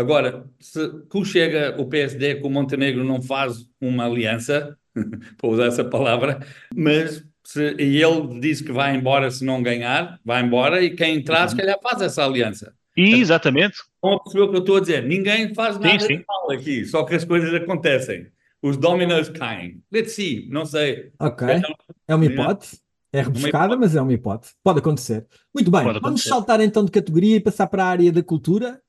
[0.00, 4.76] Agora, se que chega o PSD com o Montenegro não faz uma aliança,
[5.36, 6.40] para usar essa palavra,
[6.74, 11.16] mas se, e ele disse que vai embora se não ganhar, vai embora, e quem
[11.16, 12.72] entrar, se calhar faz essa aliança.
[12.96, 15.02] e exatamente, Estão a perceber o que eu estou a dizer?
[15.04, 16.18] Ninguém faz nada sim.
[16.18, 18.26] de mal aqui, só que as coisas acontecem.
[18.62, 19.82] Os dominos caem.
[19.92, 21.10] Let's see, não sei.
[21.18, 21.46] Ok.
[21.48, 21.74] Então,
[22.08, 22.28] É uma é.
[22.28, 22.80] hipótese.
[23.12, 24.54] É rebuscada, mas é uma hipótese.
[24.62, 25.26] Pode acontecer.
[25.52, 26.28] Muito bem, Pode vamos acontecer.
[26.28, 28.80] saltar então de categoria e passar para a área da cultura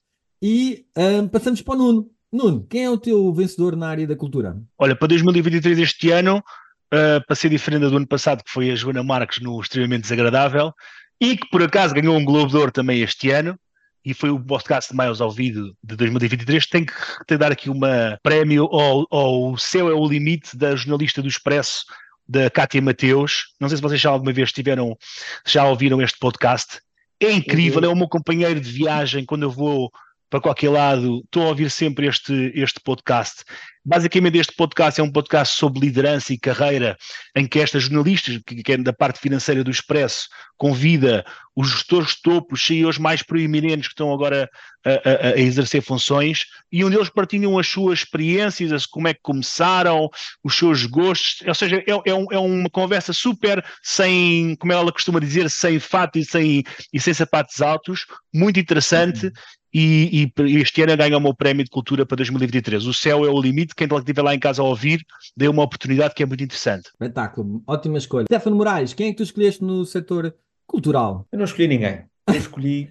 [0.42, 2.10] e ahm, passamos para o Nuno.
[2.32, 4.58] Nuno, quem é o teu vencedor na área da cultura?
[4.78, 8.76] Olha, para 2023 este ano, uh, para ser diferente do ano passado, que foi a
[8.76, 10.74] Joana Marques no Extremamente Desagradável,
[11.20, 13.60] e que por acaso ganhou um Globo de Ouro também este ano,
[14.04, 18.18] e foi o podcast mais ouvido de 2023, tem que, tem que dar aqui uma
[18.24, 21.84] prémio ao, ao Céu é o Limite da jornalista do Expresso,
[22.28, 23.54] da Cátia Mateus.
[23.60, 24.98] Não sei se vocês já alguma vez tiveram,
[25.46, 26.80] já ouviram este podcast.
[27.20, 27.86] É incrível, Uhum.
[27.86, 29.92] é o meu companheiro de viagem quando eu vou
[30.32, 33.44] para qualquer lado, estou a ouvir sempre este, este podcast.
[33.84, 36.96] Basicamente, este podcast é um podcast sobre liderança e carreira,
[37.36, 42.22] em que esta jornalista, que é da parte financeira do Expresso, convida os gestores de
[42.22, 44.50] topo, os CEOs mais proeminentes que estão agora
[44.86, 49.22] a, a, a, exercer funções, e onde eles partilham as suas experiências, como é que
[49.22, 50.08] começaram,
[50.42, 54.94] os seus gostos, ou seja, é, é, um, é uma conversa super sem, como ela
[54.94, 56.64] costuma dizer, sem fato e sem,
[56.94, 59.32] e sem sapatos altos, muito interessante, uhum
[59.74, 62.86] e, e, este ano ganha o prémio de cultura para 2023.
[62.86, 65.06] O céu é o limite, quem estiver lá em casa a ouvir,
[65.36, 66.90] deu uma oportunidade que é muito interessante.
[66.90, 68.26] Espetáculo, ótima escolha.
[68.26, 70.34] Stefano Moraes, quem é que tu escolheste no setor
[70.68, 71.26] cultural?
[71.32, 72.04] Eu não escolhi ninguém.
[72.28, 72.90] Eu escolhi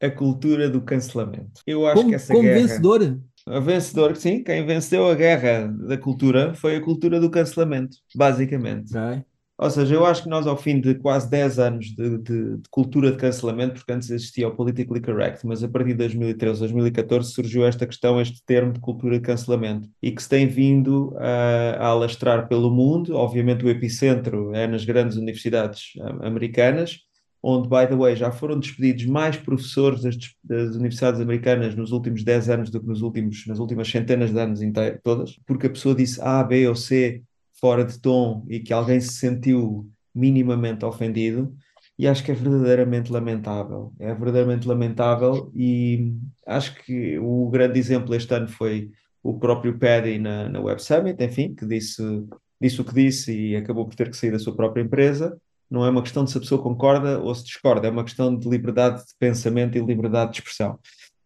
[0.00, 1.60] a cultura do cancelamento.
[1.66, 2.60] Eu acho como, que essa como guerra...
[2.60, 3.20] vencedor?
[3.46, 8.96] A vencedor, sim, quem venceu a guerra da cultura foi a cultura do cancelamento, basicamente.
[8.96, 9.24] Okay.
[9.62, 12.68] Ou seja, eu acho que nós, ao fim de quase 10 anos de, de, de,
[12.70, 17.30] cultura de cancelamento, porque antes existia o politically correct, mas a partir de 2013, 2014
[17.30, 21.76] surgiu esta questão, este termo de cultura de cancelamento, e que se tem vindo a,
[21.78, 23.14] a alastrar pelo mundo.
[23.14, 25.92] Obviamente, o epicentro é nas grandes universidades
[26.22, 27.00] americanas,
[27.42, 32.24] onde, by the way, já foram despedidos mais professores das, das, universidades americanas nos últimos
[32.24, 35.70] 10 anos do que nos últimos, nas últimas centenas de anos inteiros, todas, porque a
[35.70, 37.22] pessoa disse A, B ou C
[37.60, 41.54] fora de tom e que alguém se sentiu minimamente ofendido,
[41.98, 43.92] e acho que é verdadeiramente lamentável.
[43.98, 46.14] É verdadeiramente lamentável, e
[46.46, 48.90] acho que o grande exemplo este ano foi
[49.22, 52.02] o próprio Paddy na, na Web Summit, enfim, que disse,
[52.60, 55.38] disse o que disse e acabou por ter que sair da sua própria empresa.
[55.70, 58.36] Não é uma questão de se a pessoa concorda ou se discorda, é uma questão
[58.36, 60.78] de liberdade de pensamento e liberdade de expressão.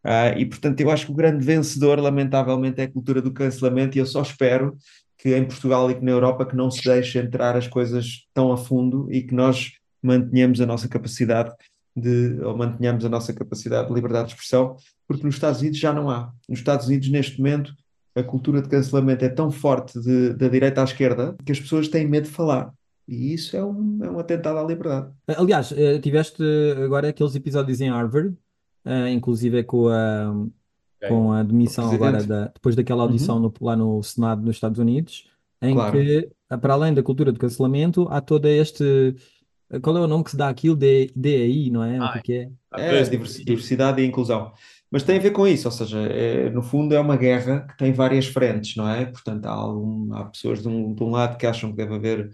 [0.04, 3.96] Uh, e portanto, eu acho que o grande vencedor, lamentavelmente, é a cultura do cancelamento,
[3.96, 4.76] e eu só espero
[5.24, 8.52] que em Portugal e que na Europa que não se deixe entrar as coisas tão
[8.52, 11.50] a fundo e que nós mantenhamos a nossa capacidade
[11.96, 14.76] de, ou mantenhamos a nossa capacidade de liberdade de expressão,
[15.08, 16.30] porque nos Estados Unidos já não há.
[16.46, 17.72] Nos Estados Unidos, neste momento,
[18.14, 21.88] a cultura de cancelamento é tão forte de, da direita à esquerda que as pessoas
[21.88, 22.70] têm medo de falar.
[23.08, 25.10] E isso é um, é um atentado à liberdade.
[25.26, 26.42] Aliás, eh, tiveste
[26.84, 28.34] agora aqueles episódios em Harvard,
[28.84, 30.34] eh, inclusive com a
[31.08, 33.08] com a demissão agora da, depois daquela uhum.
[33.08, 35.28] audição no, lá no Senado nos Estados Unidos,
[35.60, 35.92] em claro.
[35.92, 39.14] que, para além da cultura do cancelamento, há todo este.
[39.82, 40.76] Qual é o nome que se dá aquilo?
[40.76, 41.98] DEI, não é?
[41.98, 42.50] o que é?
[42.74, 44.52] É, diversidade e inclusão.
[44.90, 47.76] Mas tem a ver com isso, ou seja, é, no fundo é uma guerra que
[47.76, 49.06] tem várias frentes, não é?
[49.06, 52.30] Portanto, há, algum, há pessoas de um, de um lado que acham que deve haver,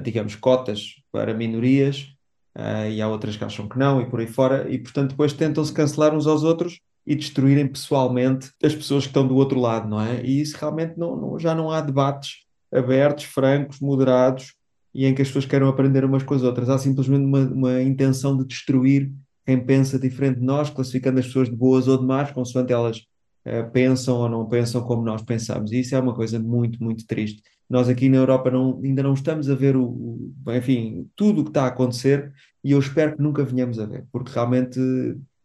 [0.00, 2.14] digamos, cotas para minorias,
[2.56, 5.32] uh, e há outras que acham que não, e por aí fora, e portanto depois
[5.32, 9.88] tentam-se cancelar uns aos outros e destruírem pessoalmente as pessoas que estão do outro lado,
[9.88, 10.24] não é?
[10.24, 14.54] E isso realmente não, não, já não há debates abertos, francos, moderados
[14.94, 16.68] e em que as pessoas queiram aprender umas com as outras.
[16.68, 19.12] Há simplesmente uma, uma intenção de destruir
[19.44, 22.98] quem pensa diferente de nós, classificando as pessoas de boas ou de más, consoante elas
[23.46, 25.72] uh, pensam ou não pensam como nós pensamos.
[25.72, 27.42] E isso é uma coisa muito, muito triste.
[27.68, 31.44] Nós aqui na Europa não, ainda não estamos a ver o, o enfim, tudo o
[31.44, 34.80] que está a acontecer e eu espero que nunca venhamos a ver, porque realmente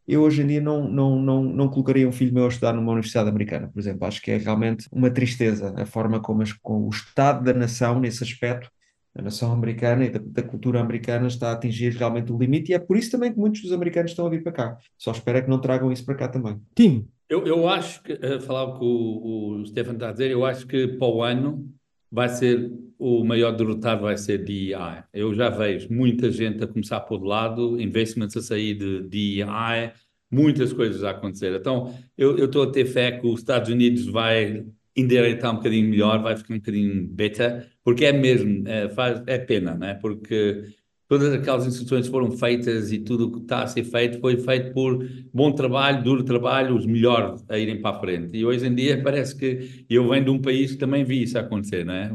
[0.09, 2.91] eu hoje em dia não, não, não, não colocaria um filho meu a estudar numa
[2.91, 4.07] universidade americana, por exemplo.
[4.07, 7.99] Acho que é realmente uma tristeza a forma como, as, com o estado da nação,
[7.99, 8.69] nesse aspecto,
[9.15, 12.75] a nação americana e da, da, cultura americana está a atingir realmente o limite, e
[12.75, 14.77] é por isso também que muitos dos americanos estão a vir para cá.
[14.97, 16.59] Só espero é que não tragam isso para cá também.
[16.75, 17.07] Tim.
[17.29, 20.43] Eu, eu acho que, a falar o que o, o Stefan está a dizer, eu
[20.43, 21.71] acho que para o ano
[22.11, 25.03] vai ser o maior derrotado vai ser DEI.
[25.13, 29.93] Eu já vejo muita gente a começar por lado, investimentos a sair de DEI,
[30.29, 31.53] muitas coisas a acontecer.
[31.55, 36.21] Então, eu estou a ter fé que os Estados Unidos vai endireitar um bocadinho melhor,
[36.21, 39.93] vai ficar um bocadinho beta, porque é mesmo, é, faz, é pena, né?
[39.95, 40.63] Porque
[41.09, 44.71] todas aquelas instituições foram feitas e tudo o que está a ser feito foi feito
[44.73, 48.37] por bom trabalho, duro trabalho, os melhores a irem para a frente.
[48.37, 51.37] E hoje em dia parece que eu venho de um país que também vi isso
[51.37, 52.09] acontecer, né?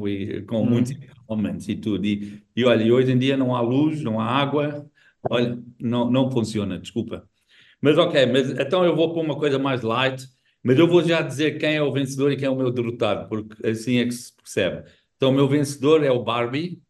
[0.47, 0.71] com uhum.
[0.71, 0.93] muitos
[1.29, 2.07] momentos e tudo.
[2.07, 4.89] E, e olha, hoje em dia não há luz, não há água,
[5.29, 7.29] olha, não, não funciona, desculpa.
[7.81, 10.25] Mas ok, mas então eu vou para uma coisa mais light,
[10.63, 13.29] mas eu vou já dizer quem é o vencedor e quem é o meu derrotado,
[13.29, 14.85] porque assim é que se percebe.
[15.17, 16.81] Então o meu vencedor é o Barbie,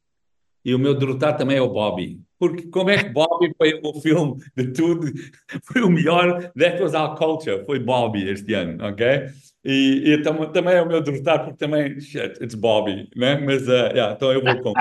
[0.64, 2.20] e o meu derrotado também é o Bobby.
[2.38, 5.06] Porque como é que Bobby foi o filme de tudo,
[5.64, 9.28] foi o melhor, that was our culture, foi Bobby este ano, ok?
[9.64, 13.36] E, e tam, também é o meu derrotado porque também, shit, it's Bobby, né?
[13.36, 14.72] Mas, uh, yeah, então eu vou com...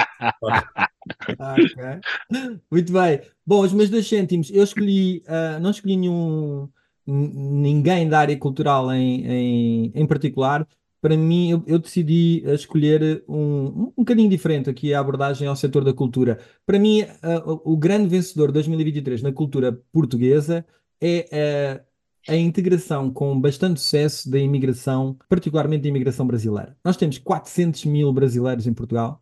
[1.30, 2.60] okay.
[2.70, 3.22] Muito bem.
[3.46, 6.68] Bom, os meus dois cêntimos, eu escolhi, uh, não escolhi nenhum,
[7.08, 10.68] ninguém da área cultural em, em, em particular,
[11.04, 15.56] para mim, eu, eu decidi eh, escolher um, um bocadinho diferente aqui a abordagem ao
[15.58, 16.40] setor da cultura.
[16.66, 20.66] Para mim, uh, o grande vencedor de 2023 na cultura portuguesa
[21.02, 21.84] é
[22.26, 26.78] uh, a integração com bastante sucesso da imigração, particularmente da imigração brasileira.
[26.86, 29.22] Nós temos 400 mil brasileiros em Portugal,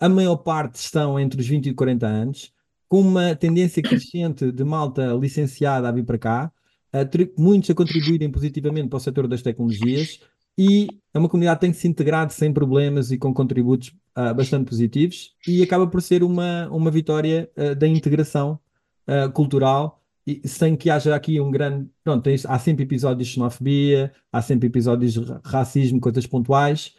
[0.00, 2.52] a maior parte estão entre os 20 e 40 anos,
[2.88, 6.52] com uma tendência crescente de malta licenciada a vir para cá,
[6.92, 7.08] a
[7.40, 10.18] muitos a contribuírem positivamente para o setor das tecnologias
[10.60, 14.68] e é uma comunidade que tem se integrado sem problemas e com contributos ah, bastante
[14.68, 18.58] positivos e acaba por ser uma, uma vitória ah, da integração
[19.06, 21.88] ah, cultural e sem que haja aqui um grande.
[22.04, 26.94] Pronto, tem- há sempre episódios de xenofobia, há sempre episódios de ra- racismo, coisas pontuais,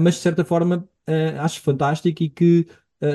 [0.00, 0.88] mas de certa forma
[1.40, 2.66] acho fantástico e que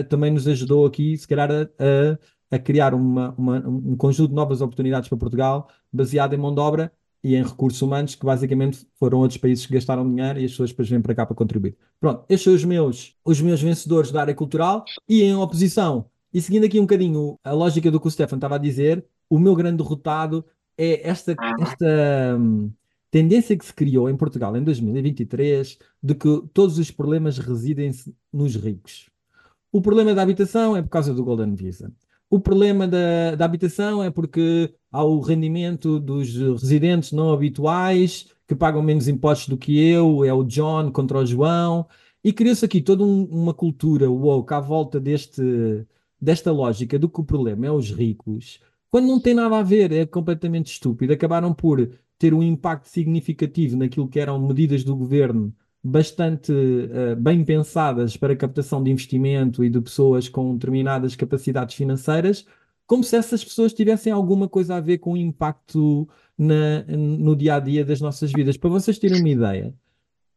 [0.08, 2.20] também nos ajudou aqui, se calhar, a, a-
[2.52, 6.60] a criar uma, uma- um conjunto de novas oportunidades para Portugal, baseado em mão de
[6.62, 6.92] obra
[7.24, 10.70] e em recursos humanos, que basicamente foram outros países que gastaram dinheiro e as pessoas
[10.70, 11.76] depois vêm para cá para contribuir.
[12.00, 16.42] Pronto, estes são os meus, os meus vencedores da área cultural e em oposição, e
[16.42, 19.56] seguindo aqui um bocadinho a lógica do que o Stefan estava a dizer, o meu
[19.56, 20.46] grande derrotado
[20.78, 22.72] é esta, esta hum,
[23.12, 28.56] tendência que se criou em Portugal em 2023 de que todos os problemas residem-se nos
[28.56, 29.10] ricos.
[29.72, 31.92] O problema da habitação é por causa do Golden Visa.
[32.30, 38.56] O problema da, da habitação é porque há o rendimento dos residentes não habituais que
[38.56, 41.88] pagam menos impostos do que eu, é o John contra o João,
[42.24, 45.42] e criou-se aqui toda um- uma cultura woke à volta deste,
[46.22, 48.60] desta lógica do que o problema é os ricos,
[48.92, 51.14] quando não tem nada a ver, é completamente estúpido.
[51.14, 55.54] Acabaram por ter um impacto significativo naquilo que eram medidas do governo
[55.90, 61.76] bastante eh, bem pensadas para a captação de investimento e de pessoas com determinadas capacidades
[61.76, 62.46] financeiras,
[62.86, 67.56] como se essas pessoas tivessem alguma coisa a ver com o impacto na- no dia
[67.56, 68.58] a dia das nossas vidas.
[68.58, 69.74] Para vocês terem uma ideia,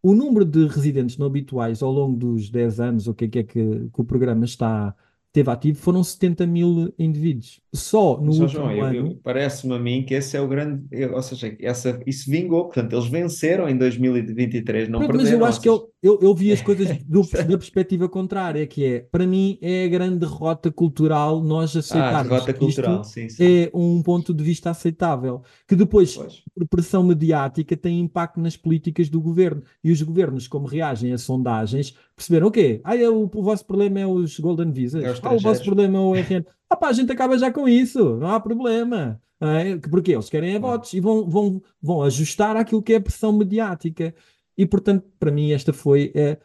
[0.03, 3.39] o número de residentes não habituais ao longo dos 10 anos, o que é que,
[3.39, 4.95] é que, que o programa está,
[5.33, 7.61] teve ativo, foram 70 mil indivíduos.
[7.75, 9.21] Só no Só, último João, eu- eu- ano.
[9.23, 12.93] parece-me a mim que esse é o grande, eu- ou seja, essa, isso vingou, portanto,
[12.93, 15.39] eles venceram em 2023, não Pronto, mas perderam.
[15.39, 18.85] eu ou acho que eu, eu, eu vi as coisas do- da perspectiva contrária, que
[18.85, 23.05] é, para mim, é a grande derrota cultural nós Ah, aceitarmos derrota que isto cultural,
[23.05, 23.43] sim, sim.
[23.43, 26.43] é um ponto de vista aceitável, que depois, Pois.
[26.55, 29.63] por pressão mediática, tem impacto nas políticas do governo.
[29.83, 32.81] E os governos, como reagem a sondagens, perceberam o quê?
[32.85, 35.03] Ah, é o, o vosso problema é os Golden Visas.
[35.05, 36.45] É os ah, o vosso problema é o RN.
[36.71, 39.21] Ah pá, a gente acaba já com isso, não há problema.
[39.41, 39.77] Não é?
[39.77, 40.77] Porque eles querem é Claro.
[40.77, 44.15] votos e vão, vão, vão ajustar àquilo que é a pressão mediática.
[44.57, 46.39] E, portanto, para mim, esta foi eh,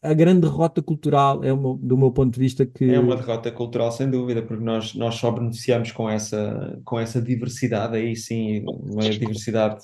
[0.00, 3.50] a grande derrota cultural, é meu- do meu ponto de vista, que É uma derrota
[3.50, 8.62] cultural, sem dúvida, porque nós, nós só beneficiamos com essa, com essa diversidade, aí sim,
[8.66, 9.82] uma diversidade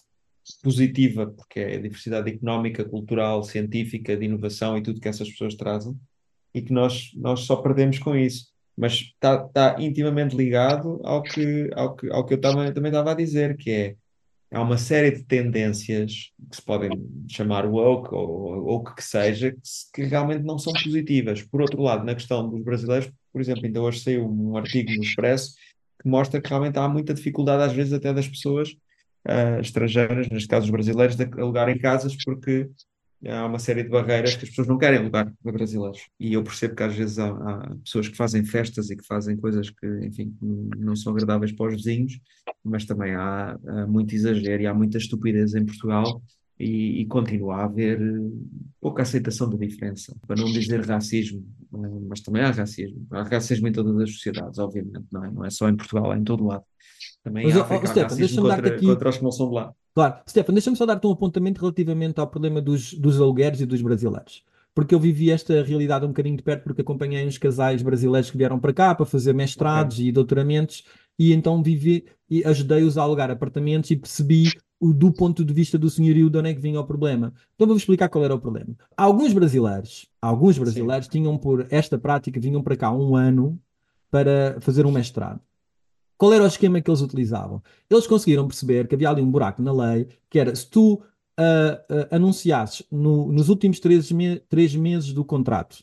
[0.63, 5.55] positiva, porque é a diversidade económica, cultural, científica, de inovação e tudo que essas pessoas
[5.55, 5.99] trazem,
[6.55, 8.51] e que nós, nós só perdemos com isso.
[8.77, 13.13] Mas está tá intimamente ligado ao que, ao que, ao que eu tava, também estava
[13.13, 13.97] a dizer, que é
[14.53, 16.91] há uma série de tendências que se podem
[17.29, 19.59] chamar woke ou, o que que seja, que,
[19.95, 21.43] que realmente não são positivas.
[21.43, 25.03] Por outro lado, na questão dos brasileiros, por exemplo, ainda hoje saiu um artigo no
[25.03, 25.55] Expresso
[26.01, 28.75] que mostra que realmente há muita dificuldade, às vezes, até das pessoas
[29.25, 32.69] ah, estrangeiras, neste caso os brasileiros, de alugarem casas porque
[33.29, 36.09] há uma série de barreiras que as pessoas não querem alugar para brasileiros.
[36.19, 39.37] E eu percebo que às vezes há, há pessoas que fazem festas e que fazem
[39.37, 42.19] coisas que, enfim, não não são agradáveis para os vizinhos,
[42.65, 46.23] mas também há, há muito exagero e há muita estupidez em Portugal
[46.59, 48.31] e, e continua a haver eh,
[48.81, 53.07] pouca aceitação da diferença, para não dizer racismo, eh, mas também há racismo.
[53.11, 55.31] Há racismo em todas as sociedades, obviamente, não é?
[55.31, 56.65] Não é só em Portugal, é em todo lado.
[57.23, 59.73] Também Mas, África Stefan, racismo contra, aqui- contra os que não são de lá.
[59.95, 60.15] Claro.
[60.29, 64.43] Stefan, deixa-me só dar-te um apontamento relativamente ao problema dos, dos alugueres e dos brasileiros.
[64.75, 68.39] Porque eu vivi esta realidade um bocadinho de perto, porque acompanhei uns casais brasileiros que
[68.39, 70.85] vieram para cá para fazer mestrados e doutoramentos,
[71.19, 75.77] e então vivi e ajudei-os a alugar apartamentos e percebi o, do ponto de vista
[75.77, 77.35] do senhorio de onde é que vinha o problema.
[77.55, 78.75] Então vou-vos explicar qual era o problema.
[78.97, 83.61] Alguns brasileiros, alguns brasileiros tinham por esta prática, vinham para cá um ano
[84.11, 85.41] para fazer um mestrado.
[86.21, 87.63] Qual era o esquema que eles utilizavam?
[87.89, 91.03] Eles conseguiram perceber que havia ali um buraco na lei, que era se tu
[91.37, 95.83] ah, ah, anunciasses no- nos últimos três, me- três meses do contrato,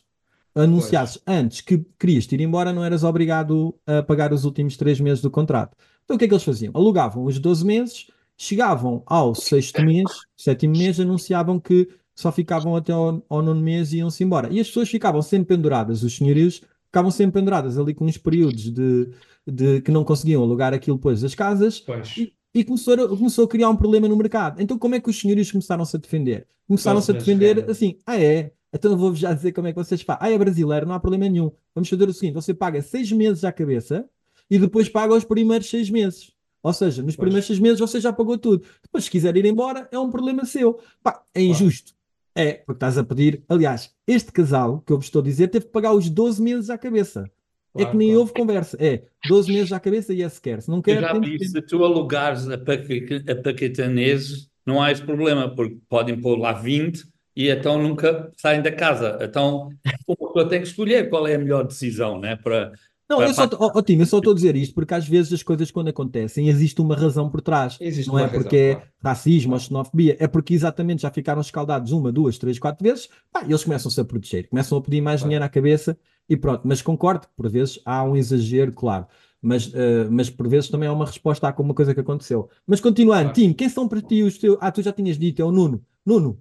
[0.54, 5.20] anunciasses antes que querias ir embora, não eras obrigado a pagar os últimos três meses
[5.20, 5.76] do contrato.
[6.04, 6.72] Então o que é que eles faziam?
[6.74, 12.92] Alugavam os 12 meses, chegavam ao sexto mês, sétimo mês, anunciavam que só ficavam até
[12.92, 14.48] ao, ao nono mês e iam-se embora.
[14.52, 18.72] E as pessoas ficavam sempre penduradas, os senhorios ficavam sempre penduradas ali com uns períodos
[18.72, 19.08] de,
[19.50, 22.16] de que não conseguiam alugar aquilo depois das casas Pois.
[22.16, 24.60] e, e começou, a, começou a criar um problema no mercado.
[24.60, 26.46] Então, como é que os senhores começaram-se a defender?
[26.66, 28.52] Começaram-se a defender assim: ah, é?
[28.72, 30.20] Então vou-vos já dizer como é que vocês fazem.
[30.22, 31.50] Ah, é brasileiro, não há problema nenhum.
[31.74, 34.08] Vamos fazer o seguinte: você paga seis meses à cabeça
[34.50, 36.32] e depois paga os primeiros seis meses.
[36.62, 38.64] Ou seja, nos primeiros seis meses você já pagou tudo.
[38.82, 40.78] Depois, se quiser ir embora, é um problema seu.
[41.02, 41.94] Pá, é injusto.
[42.34, 43.42] É, porque estás a pedir.
[43.48, 46.68] Aliás, este casal que eu vos estou a dizer teve que pagar os 12 meses
[46.68, 47.30] à cabeça.
[47.74, 48.20] É Claro, que nem claro.
[48.20, 48.76] houve conversa.
[48.80, 50.62] É 12 meses à cabeça e é sequer.
[50.62, 54.48] Se não Eu quer, já tem que vi, se tu alugares a, paca- a paquetaneses,
[54.66, 57.04] não há esse problema, porque podem pôr lá 20
[57.36, 59.18] e então nunca saem da casa.
[59.22, 59.70] Então,
[60.06, 62.36] uma pessoa tem que escolher qual é a melhor decisão, né?
[62.36, 62.72] Para,
[63.08, 65.42] Não, eu só, ó, Tim, eu só estou a dizer isto porque às vezes as
[65.42, 67.76] coisas quando acontecem existe uma razão por trás.
[67.80, 68.88] Existe não é razão, porque é claro.
[69.02, 73.42] racismo ou xenofobia, é porque exatamente já ficaram escaldados uma, duas, três, quatro vezes, pá,
[73.44, 75.28] e eles começam-se a proteger, começam a pedir mais Claro.
[75.28, 75.96] dinheiro à cabeça
[76.28, 76.62] e pronto.
[76.64, 79.06] Mas concordo que por vezes há um exagero, claro.
[79.40, 82.50] Mas, eh, mas por vezes também há uma resposta a alguma coisa que aconteceu.
[82.66, 83.34] Mas continuando, Claro.
[83.34, 84.58] Tim, quem são para ti os teus.
[84.60, 85.80] Ah, tu já tinhas dito, é o Nuno.
[86.04, 86.40] Nuno,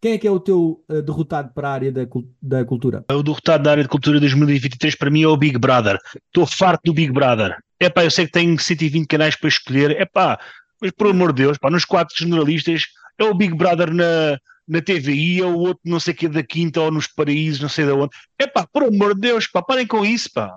[0.00, 2.02] quem é que é o teu eh, derrotado para a área da,
[2.42, 3.04] da cultura?
[3.10, 5.98] O derrotado da área de cultura 2023 para mim é o Big Brother.
[6.26, 7.56] Estou farto do Big Brother.
[7.78, 9.92] É pá, eu sei que tenho 120 canais para escolher.
[9.92, 10.38] É pá,
[10.82, 14.80] mas por amor de Deus, pá, nos quatro jornalistas é o Big Brother na, na
[14.80, 17.84] TVI, é o outro não sei o que da Quinta ou nos Paraísos, não sei
[17.84, 18.10] de onde.
[18.38, 20.56] É pá, por amor de Deus, pá, parem com isso, pá.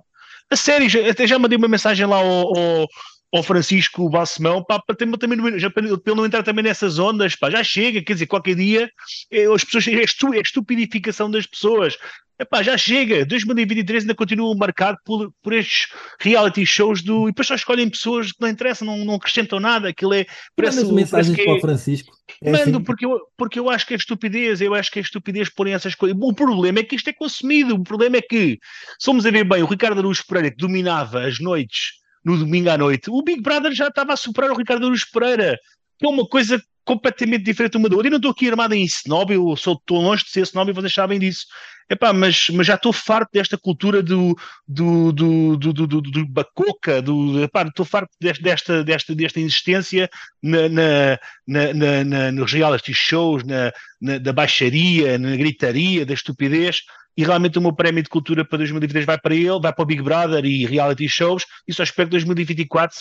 [0.50, 2.88] A sério, já- até já mandei uma mensagem lá ao, ao,
[3.34, 7.36] ao Francisco Balsemão, pá, para ter- também, já, para ele não entrar também nessas ondas,
[7.36, 8.90] pá, já chega, quer dizer, qualquer dia
[9.32, 11.98] é, as pessoas, é, estu, é a estupidificação das pessoas.
[12.40, 15.88] Epá, já chega, 2023 ainda continua marcado por, por estes
[16.20, 17.24] reality shows do.
[17.28, 19.90] E depois só escolhem pessoas que não interessam, não, não acrescentam nada.
[19.90, 20.26] Aquilo é.
[20.56, 22.17] Parece, Mandas parece mensagens que para é, o Francisco.
[22.44, 22.84] É Mando, assim?
[22.84, 25.96] porque, eu, porque eu acho que é estupidez, eu acho que é estupidez porem essas
[25.96, 26.18] coisas.
[26.20, 28.60] O problema é que isto é consumido, o problema é que,
[29.00, 32.78] somos a ver bem, o Ricardo Araújo Pereira, que dominava as noites, no domingo à
[32.78, 35.58] noite, o Big Brother já estava a superar o Ricardo Araújo Pereira,
[35.98, 38.08] que é uma coisa completamente diferente uma da outra.
[38.08, 40.74] Eu não estou aqui armado em snob, eu sou, estou longe de ser snob e
[40.74, 41.46] vocês sabem disso.
[41.90, 44.36] Epá, mas, mas já estou farto desta cultura do,
[44.68, 49.40] do, do, do, do, do, do bacoca, do, epá, estou farto desta, desta, desta, desta
[49.40, 50.10] insistência
[50.42, 53.72] na, na, na, na, nos reality shows, na,
[54.02, 56.82] na, da baixaria, na gritaria, da estupidez,
[57.16, 59.86] e realmente o meu prémio de cultura para 2023 vai para ele, vai para o
[59.86, 63.00] Big Brother e reality shows, e só espero que 2024 eh,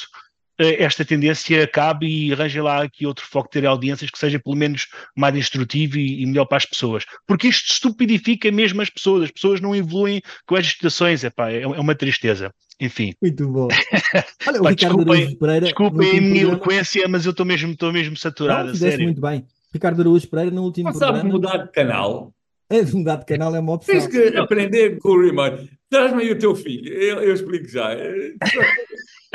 [0.59, 4.57] esta tendência acabe e arranje lá aqui outro foco de ter audiências que seja pelo
[4.57, 4.87] menos
[5.17, 7.05] mais instrutivo e, e melhor para as pessoas.
[7.27, 11.63] Porque isto estupidifica mesmo as pessoas, as pessoas não evoluem com estas situações, epá, é,
[11.63, 12.51] é uma tristeza.
[12.81, 13.69] Enfim, Muito bom.
[14.47, 15.65] Olha, o Pá, Ricardo desculpem- Pereira.
[15.67, 19.05] desculpem a minha eloquência, mas eu estou mesmo, estou mesmo saturado, Não, fizeste sério.
[19.07, 19.47] muito bem.
[19.73, 21.31] Ricardo Araújo Pereira, no último sabe programa.
[21.33, 22.33] mudar de canal.
[22.69, 23.95] É, mudar de canal é uma opção.
[23.95, 25.71] Tens que aprender com o remote.
[25.89, 27.91] Traz-me aí o teu filho, eu, eu explico já.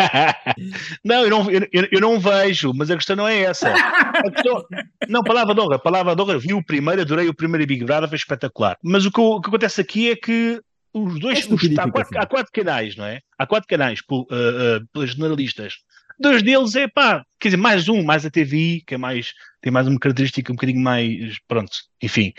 [1.03, 3.73] não, eu não, eu, eu- não vejo, mas a questão não é essa.
[4.33, 4.63] Questão-
[5.07, 6.37] não, palavra de honra, palavra de honra.
[6.39, 8.77] Vi o primeiro, adorei o primeiro Big Brother, foi espetacular.
[8.83, 10.61] Mas o que, o que acontece aqui é que
[10.93, 13.19] os dois, É os- há, quatro, há quatro canais, não é?
[13.37, 14.25] Há quatro canais por, uh,
[14.81, 15.75] uh, pelos jornalistas.
[16.21, 19.71] Dois deles é pá, quer dizer, mais um, mais a TVI, que é mais, tem
[19.71, 22.33] mais uma característica um bocadinho mais, pronto, enfim.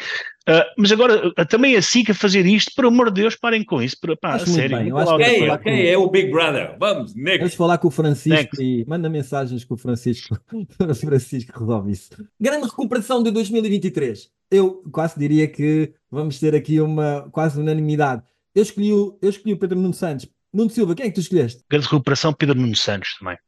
[0.48, 3.64] Uh, mas agora, uh, também a SIC a fazer isto, por amor de Deus, parem
[3.64, 4.78] com isso, por, pá, Acho a muito sério.
[4.78, 6.76] bem, eu acho que Ok, ok, é o Big Brother.
[6.78, 7.56] Vamos, Vamos next.
[7.56, 8.62] falar com o Francisco Next.
[8.62, 12.10] e manda mensagens que o Francisco, o Francisco resolve isso.
[12.40, 14.28] Grande recuperação de 2023.
[14.50, 18.22] Eu quase diria que vamos ter aqui uma quase unanimidade.
[18.54, 20.28] Eu escolhi o, eu escolhi o Pedro Nuno Santos.
[20.52, 21.64] Nuno Silva, quem é que tu escolheste?
[21.70, 23.38] Grande recuperação, Pedro Nuno Santos também.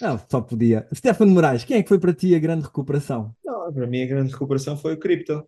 [0.00, 0.86] Não, só podia.
[0.94, 3.34] Stefano Moraes, quem é que foi para ti a grande recuperação?
[3.44, 5.44] Não, para mim a grande recuperação foi o cripto.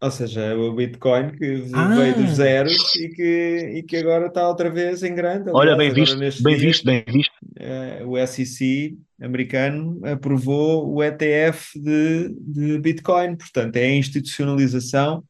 [0.00, 1.94] Ou seja, o Bitcoin que Ah.
[1.94, 5.50] veio dos zeros e que, e que agora está outra vez em grande.
[5.52, 7.32] Olha, bem visto, bem dias, visto, bem visto.
[7.56, 13.36] eh, o SEC americano aprovou o ETF de, de Bitcoin.
[13.36, 15.22] Portanto, é a institucionalização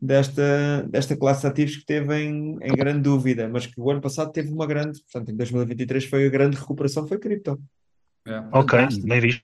[0.00, 4.00] desta, desta classe de ativos que teve em, em grande dúvida, mas que o ano
[4.02, 7.58] passado teve uma grande, portanto, em 2023 foi a grande recuperação, foi cripto.
[8.26, 8.48] Yeah.
[8.52, 9.42] Ok, bem visto.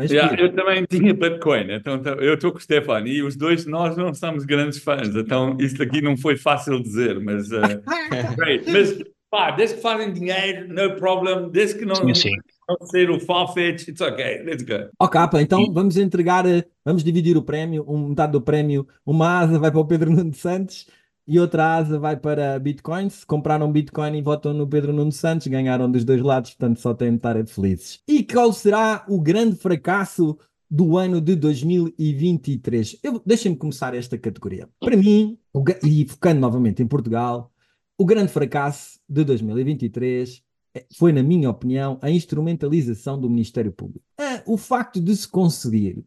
[0.00, 3.96] Yeah, eu também tinha Bitcoin, então eu estou com o Stefano e os dois nós
[3.96, 7.60] não somos grandes fãs, então isto aqui não foi fácil dizer, mas, uh,
[8.36, 8.68] great.
[8.72, 8.98] mas
[9.30, 12.32] pá, desde que fazem dinheiro, no problem, desde que não, Sim, sim.
[12.68, 14.90] não ser o Farfetch, it's okay, let's go.
[14.98, 19.38] Ó capa, então vamos entregar, eh, vamos dividir o prémio, um, metade do prémio, uma
[19.38, 20.88] asa vai para o Pedro Nuno Santos
[21.26, 23.24] e outra asa vai para Bitcoins.
[23.24, 27.10] Compraram Bitcoin e votam no Pedro Nuno Santos, ganharam dos dois lados, portanto só têm
[27.10, 28.00] de estar felizes.
[28.06, 30.36] E qual será o grande fracasso
[30.70, 32.98] do ano de 2023?
[33.02, 34.68] Eu- Deixem-me começar esta categoria.
[34.80, 35.38] Para mim,
[35.82, 37.50] e focando novamente em Portugal,
[37.96, 40.42] o grande fracasso de 2023
[40.74, 44.04] eh, foi, na minha opinião, a instrumentalização do Ministério Público.
[44.18, 46.04] Ah, o facto de se conseguir,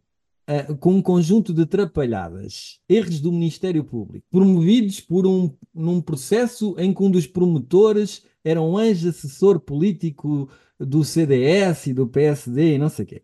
[0.48, 6.74] ah, com um conjunto de atrapalhadas, erros do Ministério Público, promovidos por um, num processo
[6.78, 12.76] em que um dos promotores era um anjo assessor político do CDS e do PSD
[12.76, 13.24] e não sei o quê.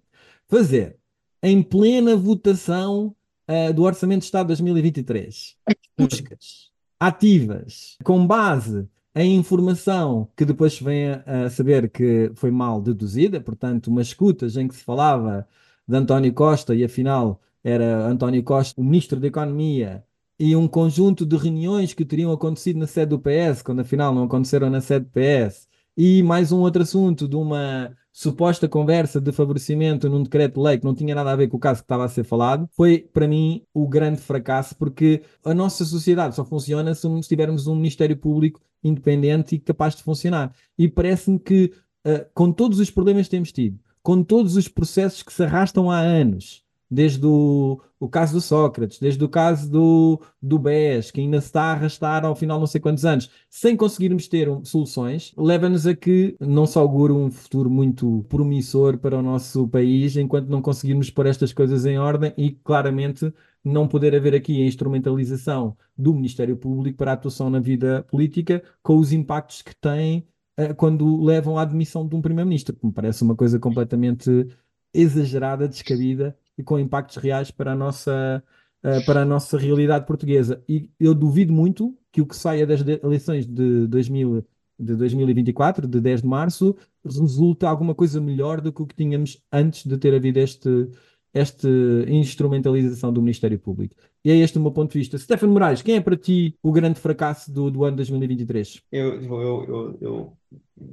[0.49, 0.97] Fazer
[1.41, 3.15] em plena votação
[3.47, 5.55] uh, do Orçamento de Estado de 2023
[5.97, 12.51] buscas ativas com base em informação que depois se vem a, a saber que foi
[12.51, 15.47] mal deduzida, portanto, umas escutas em que se falava
[15.87, 20.03] de António Costa e afinal era António Costa o Ministro da Economia
[20.39, 24.23] e um conjunto de reuniões que teriam acontecido na sede do PS, quando afinal não
[24.23, 29.31] aconteceram na sede do PS, e mais um outro assunto de uma suposta conversa de
[29.31, 32.09] favorecimento num decreto-lei que não tinha nada a ver com o caso que estava a
[32.09, 37.07] ser falado, foi para mim o grande fracasso, porque a nossa sociedade só funciona se
[37.21, 40.53] tivermos um Ministério Público independente e capaz de funcionar.
[40.77, 41.71] E parece-me que,
[42.05, 45.89] uh, com todos os problemas que temos tido, com todos os processos que se arrastam
[45.89, 51.21] há anos, desde o, o caso do Sócrates, desde o caso do, do BES, que
[51.21, 54.63] ainda se está a arrastar ao final não sei quantos anos, sem conseguirmos ter um,
[54.63, 60.17] soluções, leva-nos a que não se augura um futuro muito promissor para o nosso país,
[60.17, 63.33] enquanto não conseguirmos pôr estas coisas em ordem e claramente
[63.63, 68.61] não poder haver aqui a instrumentalização do Ministério Público para a atuação na vida política,
[68.83, 70.27] com os impactos que tem
[70.77, 74.47] quando levam à admissão de um Primeiro-Ministro, que me parece uma coisa completamente
[74.93, 78.43] exagerada, descabida e com impactos reais para a nossa,
[78.83, 80.63] uh, para a nossa realidade portuguesa.
[80.69, 84.45] E eu duvido muito que o que saia das eleições de, 2000,
[84.79, 89.43] de 2024, de 10 de março, resulte alguma coisa melhor do que o que tínhamos
[89.51, 90.89] antes de ter havido este,
[91.33, 91.67] esta
[92.07, 93.95] instrumentalização do Ministério Público.
[94.25, 95.17] E é este o meu ponto de vista.
[95.17, 98.81] Stefano Moraes, quem é para ti o grande fracasso do, do ano 2023?
[98.89, 100.37] Eu, eu, eu, eu,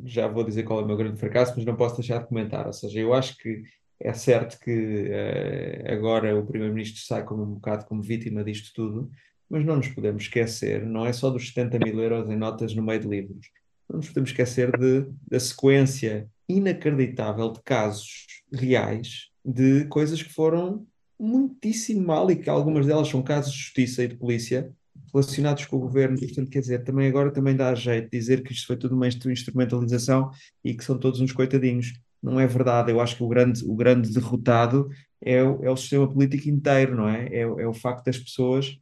[0.05, 2.67] já vou dizer qual é o meu grande fracasso, mas não posso deixar de comentar.
[2.67, 3.63] Ou seja, eu acho que
[4.01, 9.11] é certo que uh, agora o Primeiro-Ministro sai como um bocado como vítima disto tudo,
[9.49, 12.83] mas não nos podemos esquecer, não é só dos 70 mil euros em notas no
[12.83, 13.49] meio de livros,
[13.89, 20.87] não nos podemos esquecer de, da sequência inacreditável de casos reais de coisas que foram
[21.21, 24.73] muitíssimo mal e que algumas delas são casos de justiça e de polícia
[25.13, 26.19] relacionados com o governo.
[26.19, 29.09] Portanto, quer dizer, também agora também dá jeito de dizer que isto foi tudo uma
[29.09, 30.31] instrumentalização
[30.65, 31.93] e que são todos uns coitadinhos
[32.23, 32.91] não é verdade.
[32.91, 34.89] Eu acho que o grande, o grande derrotado
[35.21, 37.27] é o, é o sistema político inteiro, não é?
[37.29, 37.41] é?
[37.41, 38.79] É o facto das pessoas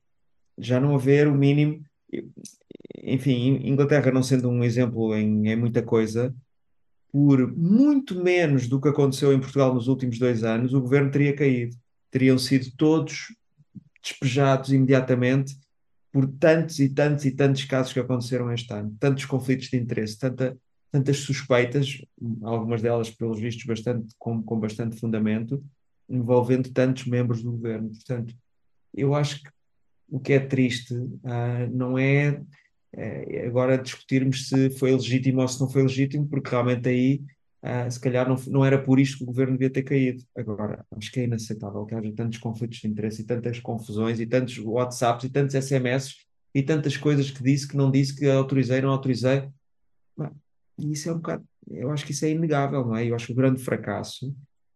[0.59, 1.80] já não haver o mínimo.
[3.03, 6.34] Enfim, Inglaterra não sendo um exemplo em, em muita coisa,
[7.12, 11.34] por muito menos do que aconteceu em Portugal nos últimos dois anos, o governo teria
[11.34, 11.76] caído.
[12.11, 13.34] Teriam sido todos
[14.02, 15.56] despejados imediatamente
[16.12, 20.18] por tantos e tantos e tantos casos que aconteceram este ano, tantos conflitos de interesse,
[20.18, 20.56] tanta,
[20.90, 22.02] tantas suspeitas,
[22.42, 25.62] algumas delas, pelos vistos, bastante, com, com bastante fundamento,
[26.09, 27.90] envolvendo tantos membros do governo.
[27.90, 28.34] Portanto,
[28.94, 29.50] eu acho que
[30.11, 32.40] o que é triste uh, não é,
[32.94, 37.22] é, agora discutirmos se foi legítimo ou se não foi legítimo, porque realmente aí,
[37.62, 40.22] uh, se calhar, não, não era por isto que o governo devia ter caído.
[40.36, 44.26] Agora, acho que é inaceitável que haja tantos conflitos de interesse e tantas confusões e
[44.26, 46.14] tantos WhatsApps e tantos SMS
[46.54, 49.48] e tantas coisas que disse, que não disse, que autorizei, não autorizei.
[50.78, 53.06] E isso é um bocado, eu acho que isso é inegável, não é?
[53.06, 54.28] Eu acho que o grande fracasso,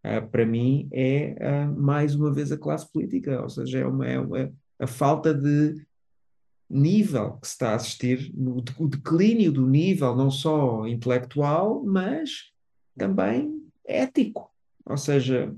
[0.05, 4.07] uh, para mim, é uh, mais uma vez a classe política, ou seja, é, uma,
[4.07, 5.81] é uma, a falta de
[6.69, 12.52] nível que se está a assistir, no, o declínio do nível, não só intelectual, mas
[12.97, 14.51] também ético.
[14.85, 15.55] Ou seja,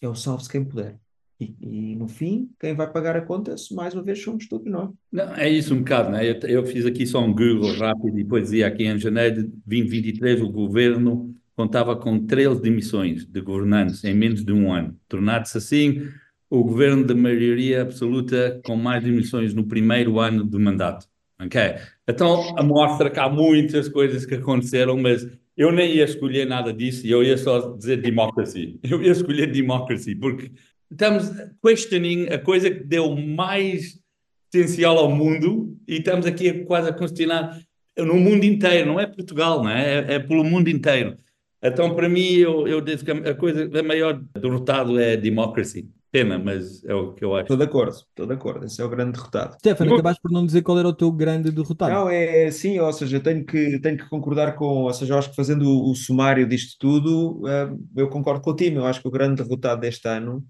[0.00, 0.98] é o salve-se quem puder.
[1.38, 4.90] E, e, no fim, quem vai pagar a conta, mais uma vez, somos todos nós.
[5.12, 6.28] Não, é isso um bocado, né?
[6.28, 9.48] Eu, eu fiz aqui só um Google rápido e depois dizia aqui em janeiro de
[9.66, 15.56] 2023 o governo contava com 13 demissões de governantes em menos de um ano, tornando-se
[15.56, 16.08] assim
[16.48, 21.06] o governo da maioria absoluta com mais demissões no primeiro ano de mandato.
[21.40, 21.60] Ok?
[22.08, 25.26] Então, mostra que há muitas coisas que aconteceram, mas
[25.56, 28.78] eu nem ia escolher nada disso, eu ia só dizer democracy.
[28.84, 30.50] Eu ia escolher democracy, porque
[30.90, 31.30] estamos
[31.64, 33.98] questioning a coisa que deu mais
[34.44, 37.58] potencial ao mundo e estamos aqui quase a questionar
[37.98, 39.94] no mundo inteiro, não é Portugal, não é?
[39.94, 41.16] É, é pelo mundo inteiro.
[41.62, 45.88] Então, para mim, eu, eu digo que a coisa a maior derrotado é democracy.
[46.10, 47.42] Pena, mas é o que eu acho.
[47.42, 48.64] Estou de acordo, estou de acordo.
[48.64, 49.56] Esse é o grande derrotado.
[49.58, 51.92] Stefano, acabaste por não dizer qual era o teu grande derrotado.
[51.92, 55.30] Não, é sim, ou seja, tenho que, tenho que concordar com, ou seja, eu acho
[55.30, 58.76] que fazendo o, o sumário disto tudo, uh, eu concordo com o time.
[58.76, 60.44] Eu acho que o grande derrotado deste ano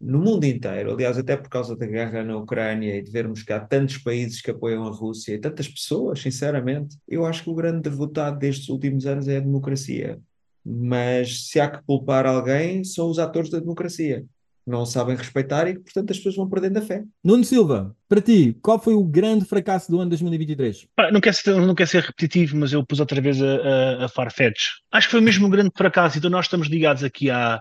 [0.00, 3.52] no mundo inteiro, aliás, até por causa da guerra na Ucrânia e de vermos que
[3.52, 7.54] há tantos países que apoiam a Rússia e tantas pessoas, sinceramente, eu acho que o
[7.54, 10.20] grande derrotado destes últimos anos é a democracia.
[10.64, 14.24] Mas se há que culpar alguém, são os atores da democracia.
[14.68, 17.02] Não sabem respeitar e que, portanto, as pessoas vão perdendo a fé.
[17.24, 20.86] Nuno Silva, para ti, qual foi o grande fracasso do ano 2023?
[20.94, 24.04] Pá, Não quero ser, não quero ser repetitivo, mas eu pus outra vez a, a,
[24.04, 24.60] a Farfetch.
[24.92, 26.18] Acho que foi mesmo um grande fracasso.
[26.18, 27.60] Então nós estamos ligados aqui à,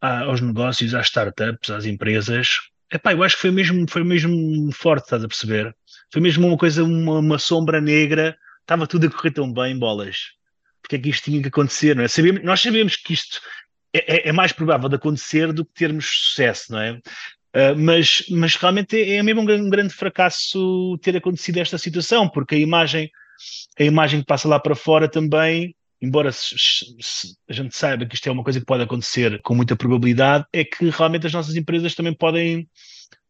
[0.00, 2.48] à- aos negócios, às startups, às empresas.
[2.92, 5.74] Epá, eu acho que foi mesmo, foi mesmo forte, estás a perceber?
[6.12, 8.36] Foi mesmo uma coisa, uma, uma sombra negra.
[8.62, 10.16] Estava tudo a correr tão bem, bolas.
[10.82, 12.08] Porque é que isto tinha que acontecer, não é?
[12.08, 13.40] Sabíamos, nós sabemos que isto
[13.92, 16.92] é, é- é mais provável de acontecer do que termos sucesso, não é?
[17.52, 21.76] Uh, mas, mas realmente é, é mesmo um grande, um grande fracasso ter acontecido esta
[21.76, 23.10] situação, porque a imagem,
[23.78, 28.32] a imagem que passa lá para fora também, embora a gente saiba que isto é
[28.32, 32.14] uma coisa que pode acontecer com muita probabilidade, é que realmente as nossas empresas também
[32.14, 32.68] podem,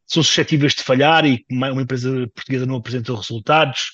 [0.07, 3.93] são suscetíveis de falhar e uma empresa portuguesa não apresentou resultados.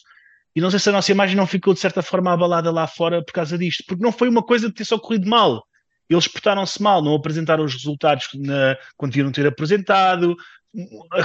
[0.57, 3.23] E não sei se a nossa imagem não ficou de certa forma abalada lá fora
[3.23, 5.63] por causa disto, porque não foi uma coisa de ter só corrido mal.
[6.09, 10.37] Eles portaram-se mal, não apresentaram os resultados na, quando deviam ter apresentado,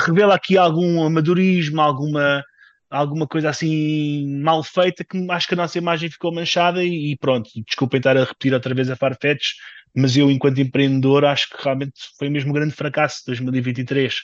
[0.05, 2.43] revela aqui algum amadorismo, alguma,
[2.89, 7.17] alguma coisa assim mal feita que acho que a nossa imagem ficou manchada e, e
[7.17, 9.53] pronto, desculpem estar a repetir outra vez a Farfetch,
[9.95, 14.15] mas eu enquanto empreendedor acho que realmente foi mesmo um grande fracasso de 2023.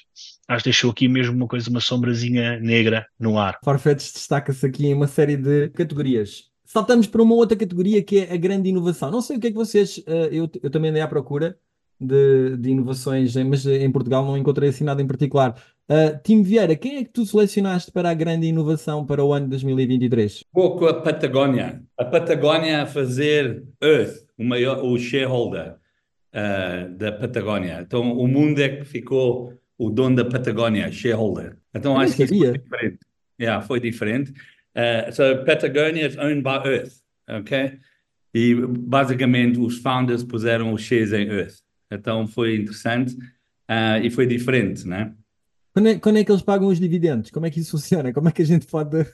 [0.47, 3.59] Acho que deixou aqui mesmo uma coisa, uma sombrazinha negra no ar.
[3.63, 6.43] Farfetch destaca-se aqui em uma série de categorias.
[6.67, 9.09] Saltamos para uma outra categoria que é a grande inovação.
[9.09, 10.03] Não sei o que é que vocês.
[10.05, 11.57] eh, eu, eu também andei à procura
[11.99, 15.59] de, de inovações, mas em Portugal não encontrei assim nada em particular.
[15.89, 19.45] Uh, Tim Vieira, quem é que tu selecionaste para a grande inovação para o ano
[19.45, 20.43] de 2023?
[20.53, 21.81] Vou com a Patagónia.
[21.97, 25.77] A Patagónia a fazer Earth, o maior, o shareholder
[26.33, 27.79] ah, da Patagónia.
[27.81, 31.57] Então, o mundo é que ficou o dono da Patagónia, shareholder.
[31.73, 32.99] Então, Eu acho que isso foi diferente.
[33.39, 34.33] Yeah, foi diferente.
[34.77, 37.79] Uh, so, Patagonia is owned by Earth, ok?
[38.33, 41.55] E, basicamente, os founders puseram os shares em Earth.
[41.91, 43.17] Então, foi interessante
[43.67, 45.13] ah, e foi diferente, né?
[45.73, 47.31] Quando é, quando é que eles pagam os dividendos?
[47.31, 48.13] Como é que isso funciona?
[48.13, 49.05] Como é que a gente pode.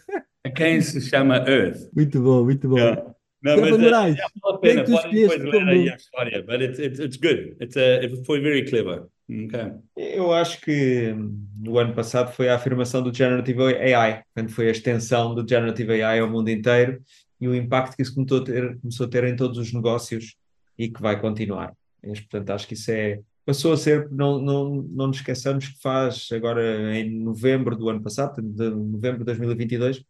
[0.56, 1.90] Quem se chama Earth.
[1.96, 2.78] Muito bom, muito bom.
[2.78, 3.14] Yeah.
[3.42, 6.44] Não, mas, eh, Moraes, yeah, vale a é pena, podem depois ler aí a história,
[6.44, 7.58] but it's, it's, it's good.
[7.60, 9.08] It's, uh, it foi very clever.
[9.30, 9.72] Okay.
[9.96, 13.62] Eu acho que hum, no ano passado foi a afirmação do Generative
[13.94, 17.02] AI, quando foi a extensão do Generative AI ao mundo inteiro
[17.40, 20.36] e o impacto que isso começou a ter, começou a ter em todos os negócios
[20.78, 21.74] e que vai continuar.
[22.06, 23.20] Mas, portanto, acho que isso é.
[23.46, 28.02] Passou a ser, não, não, não nos esqueçamos que faz agora em novembro do ano
[28.02, 30.04] passado, de novembro de 2022,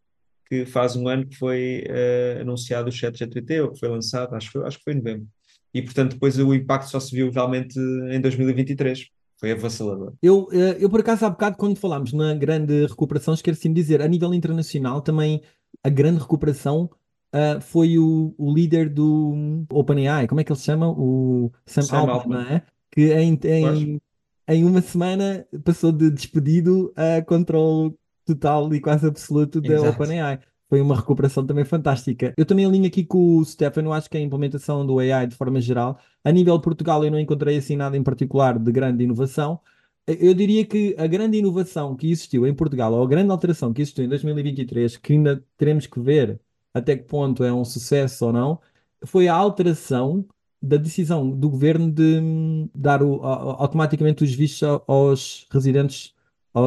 [0.48, 4.64] que faz um ano que foi eh, anunciado o ChatGPT, ou que foi lançado, acho,
[4.64, 5.28] acho que foi em novembro.
[5.74, 7.80] E, portanto, depois o impacto só se viu realmente
[8.12, 9.08] em 2023.
[9.38, 10.14] Foi avassalador.
[10.22, 14.02] Eu, eh, eu, por acaso, há bocado, quando falámos na grande recuperação, esqueci-me de dizer,
[14.02, 15.42] a nível internacional também
[15.84, 16.90] a grande recuperação
[17.34, 20.88] ah, foi o, o líder do OpenAI, como é que ele se chama?
[20.88, 22.44] O Sam, Sam Altman, Altman.
[22.44, 22.64] não é?
[22.92, 24.02] Que em, em,
[24.48, 29.82] em uma semana passou de despedido a controle total e quase absoluto da.
[29.90, 30.40] OpenAI.
[30.74, 32.34] Foi uma recuperação também fantástica.
[32.36, 35.62] Eu também alinho aqui com o Stefano, acho que a implementação do AI de forma
[35.62, 39.60] geral, a nível de Portugal eu não encontrei assim nada em particular de grande inovação.
[40.08, 43.84] Eu diria que a grande inovação que existiu em Portugal, ou a grande alteração que
[43.84, 46.42] existiu em 2023, que ainda teremos que ver
[46.74, 48.60] até que ponto é um sucesso ou não,
[49.06, 50.26] foi a alteração
[50.60, 56.16] da decisão do governo de hum, dar o- automaticamente os vistos aos residentes,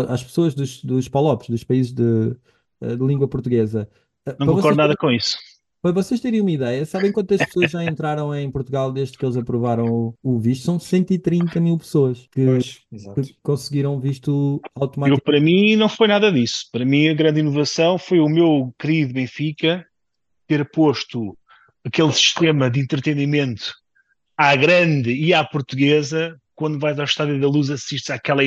[0.09, 2.37] às pessoas dos, dos PALOPs, dos países de,
[2.81, 3.89] de língua portuguesa.
[4.27, 5.37] Eh, Não para vocês concordo nada terem- com isso.
[5.83, 9.37] para vocês terem uma ideia, sabem quantas pessoas já entraram em Portugal desde que eles
[9.37, 10.65] aprovaram o, o visto?
[10.65, 12.81] São 130 mil pessoas que, Pois,
[13.15, 15.23] que conseguiram visto Eu, automático.
[15.23, 16.67] para mim, não foi nada disso.
[16.73, 19.87] Para mim, a grande inovação foi o meu querido Benfica
[20.49, 21.37] ter posto
[21.85, 23.73] aquele sistema de entretenimento
[24.37, 26.37] à grande e à portuguesa.
[26.55, 28.43] Quando vais ao Estádio da Luz, assistes àquela,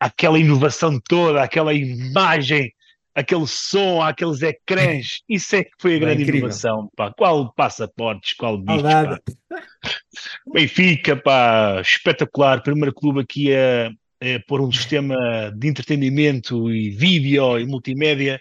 [0.00, 2.72] àquela inovação toda, àquela imagem,
[3.16, 5.22] aquele som, àqueles ecrãs.
[5.28, 6.40] Isso é que foi a Bem, grande incrível.
[6.48, 6.90] inovação.
[6.94, 7.12] Pá.
[7.16, 9.18] Qual passaportes, qual pá.
[10.52, 12.62] Benfica, pá, espetacular.
[12.62, 15.16] Primeiro clube aqui a, a pôr um sistema
[15.56, 18.40] de entretenimento e vídeo e multimédia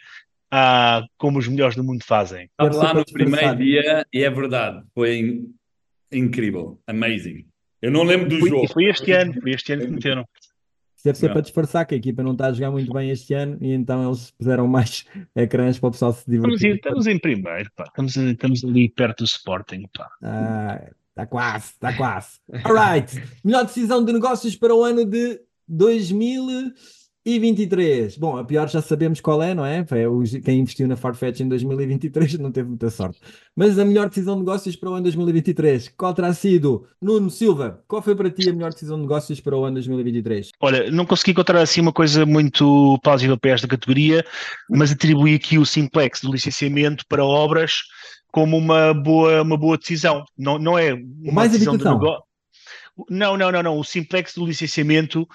[0.52, 2.44] ah, como os melhores do mundo fazem.
[2.60, 5.54] Estava lá no primeiro dia e é verdade, foi in-
[6.12, 7.46] incrível, amazing.
[7.82, 8.68] Eu não lembro do Foi- jogo.
[8.74, 10.26] foi este ano, foi este ano que meteram.
[11.06, 13.58] Deve ser para disfarçar que a equipa não está a jogar muito bem este ano
[13.62, 16.76] e então eles puseram mais ecrãs para o pessoal se Estamos, divertir.
[16.76, 17.84] estamos em primeiro, pá.
[17.84, 20.10] Estamos, estamos ali perto do Sporting, pá.
[20.24, 22.40] Ah, está quase, está quase.
[22.64, 23.24] Alright.
[23.44, 25.40] Melhor decisão de negócios para o ano de
[27.26, 28.18] 2023.
[28.18, 29.84] Bom, a pior já sabemos qual é, não é?
[29.84, 30.00] Foi
[30.42, 33.20] quem investiu na Farfetch em 2023 não teve muita sorte.
[33.56, 36.88] Mas a melhor decisão de negócios para o ano 2023, qual terá sido?
[37.02, 40.52] Nuno Silva, qual foi para ti a melhor decisão de negócios para o ano 2023?
[40.62, 44.24] Olha, não consegui encontrar assim uma coisa muito plausível para esta categoria,
[44.70, 47.82] mas atribuí aqui o simplex do licenciamento para obras
[48.32, 50.24] como uma boa, uma boa decisão.
[50.38, 52.00] Não, não é uma mais decisão de habitação.
[52.00, 52.35] negócio.
[53.10, 53.78] Não, não, não, não.
[53.78, 55.28] O simplex do licenciamento,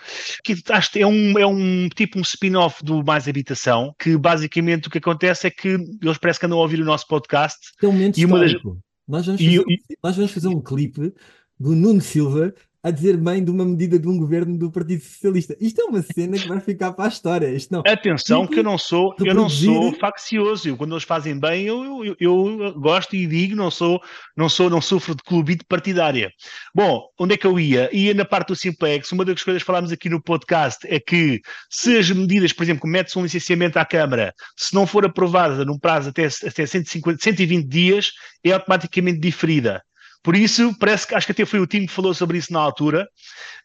[0.42, 4.88] que acho que é um, é um tipo um spin-off do Mais Habitação, que basicamente
[4.88, 7.86] o que acontece é que eles parece que andam a ouvir o nosso podcast é
[7.86, 8.78] um momento E uma das- histórico.
[9.06, 11.12] Nós vamos, E fazer, um- nós vamos fazer um clipe
[11.58, 15.55] do Nuno Silva a dizer bem de uma medida de um governo do Partido Socialista.
[15.61, 17.49] Isto é uma cena que vai ficar para a história.
[17.49, 17.83] Isto não.
[17.87, 20.68] Atenção, que eu não sou, eu não sou faccioso.
[20.68, 24.01] Eu, quando eles fazem bem, eu, eu, eu gosto e digo, não sou,
[24.35, 26.33] não sou, não sofro de clubite partidária.
[26.74, 27.95] Bom, onde é que eu ia?
[27.95, 29.12] Ia na parte do Simplex.
[29.12, 32.89] Uma das coisas que falámos aqui no podcast é que se as medidas, por exemplo,
[32.89, 37.66] mete-se um licenciamento à Câmara, se não for aprovada num prazo até, até 150, 120
[37.66, 38.11] dias,
[38.43, 39.83] é automaticamente diferida.
[40.23, 42.61] Por isso, parece que acho que até foi o Tim que falou sobre isso na
[42.61, 43.09] altura.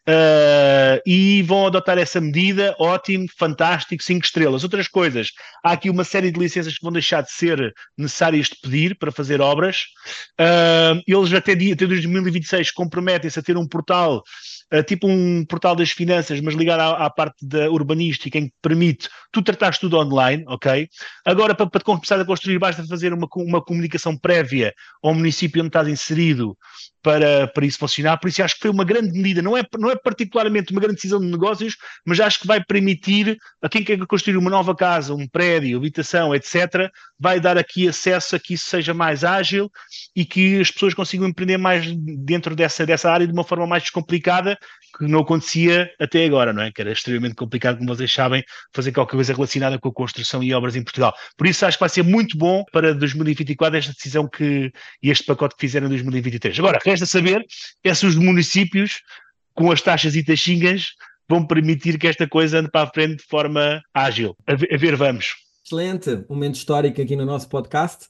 [0.08, 4.62] Uh, e vão adotar essa medida, ótimo, fantástico, cinco estrelas.
[4.62, 5.32] Outras coisas,
[5.64, 9.10] há aqui uma série de licenças que vão deixar de ser necessárias de pedir para
[9.10, 9.82] fazer obras.
[10.40, 14.22] Uh, eles até, até 2026 comprometem-se a ter um portal,
[14.72, 18.54] uh, tipo um portal das finanças, mas ligado à, à parte da urbanística, em que
[18.62, 20.88] permite tu tratares tudo online, ok?
[21.24, 25.68] Agora, para, para começar a construir, basta fazer uma, uma comunicação prévia ao município onde
[25.68, 26.56] estás inserido
[27.06, 28.18] para, para isso funcionar.
[28.18, 29.40] Por isso, acho que foi uma grande medida.
[29.40, 33.38] Não é, não é particularmente uma grande decisão de negócios, mas acho que vai permitir
[33.62, 38.34] a quem quer construir uma nova casa, um prédio, habitação, etc., vai dar aqui acesso
[38.34, 39.70] a que isso seja mais ágil
[40.16, 43.84] e que as pessoas consigam empreender mais dentro dessa, dessa área de uma forma mais
[43.84, 44.58] descomplicada,
[44.98, 46.72] que não acontecia até agora, não é?
[46.72, 48.42] Que era extremamente complicado, como vocês sabem,
[48.74, 51.14] fazer qualquer coisa relacionada com a construção e obras em Portugal.
[51.36, 55.24] Por isso, acho que vai ser muito bom para 2024 esta decisão que e este
[55.24, 56.58] pacote que fizeram em 2023.
[56.58, 57.44] Agora, resta saber
[57.84, 59.02] é se os municípios,
[59.54, 60.92] com as taxas e taxinhas,
[61.28, 64.34] vão permitir que esta coisa ande para a frente de forma ágil.
[64.46, 65.34] A ver, a ver vamos.
[65.64, 68.06] Excelente, momento histórico aqui no nosso podcast,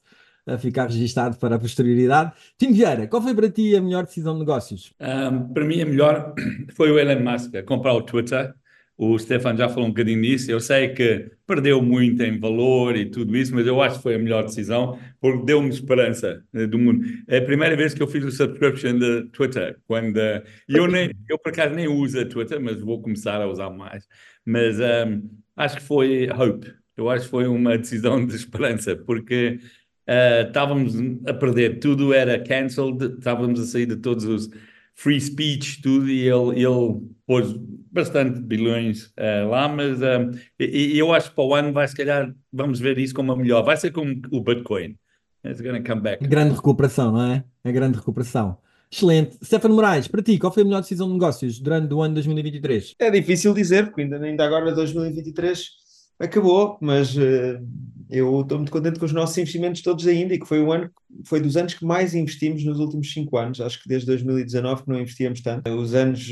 [0.46, 2.32] a ficar registado para a posterioridade.
[2.58, 4.92] Tim Vieira, qual foi para ti a melhor decisão de negócios?
[5.00, 6.34] Um, para mim, a melhor
[6.76, 8.54] foi o Elon Musk comprar o Twitter.
[8.98, 10.50] O Stefan já falou um bocadinho nisso.
[10.50, 14.14] Eu sei que perdeu muito em valor e tudo isso, mas eu acho que foi
[14.14, 17.04] a melhor decisão porque deu-me esperança eh, do mundo.
[17.28, 19.78] É a primeira vez que eu fiz o subscription de Twitter.
[19.86, 23.46] Quando, eh, eu, nem, eu, por acaso, nem uso a Twitter, mas vou começar a
[23.46, 24.06] usar mais.
[24.44, 26.72] Mas um, acho que foi hope.
[26.96, 29.60] Eu acho que foi uma decisão de esperança, porque
[30.08, 30.94] uh, estávamos
[31.26, 31.78] a perder.
[31.80, 34.48] Tudo era cancelled, estávamos a sair de todos os
[34.96, 37.52] free speech, tudo, e ele, ele pôs
[37.92, 41.86] bastante bilhões uh, lá, mas um, e, e eu acho que para o ano vai,
[41.86, 43.62] se calhar, vamos ver isso como a melhor.
[43.62, 44.96] Vai ser como o Bitcoin.
[45.44, 46.26] It's gonna come back.
[46.26, 47.44] Grande recuperação, não é?
[47.62, 48.58] A grande recuperação.
[48.90, 49.36] Excelente.
[49.44, 52.94] Stefano Moraes, para ti, qual foi a melhor decisão de negócios durante o ano 2023?
[52.98, 55.85] É difícil dizer, porque ainda, ainda agora 2023
[56.18, 57.60] acabou, mas uh,
[58.08, 60.90] eu estou muito contente com os nossos investimentos todos ainda e que foi o ano,
[61.24, 63.60] foi dos anos que mais investimos nos últimos cinco anos.
[63.60, 65.70] Acho que desde 2019 que não investíamos tanto.
[65.70, 66.28] Os anos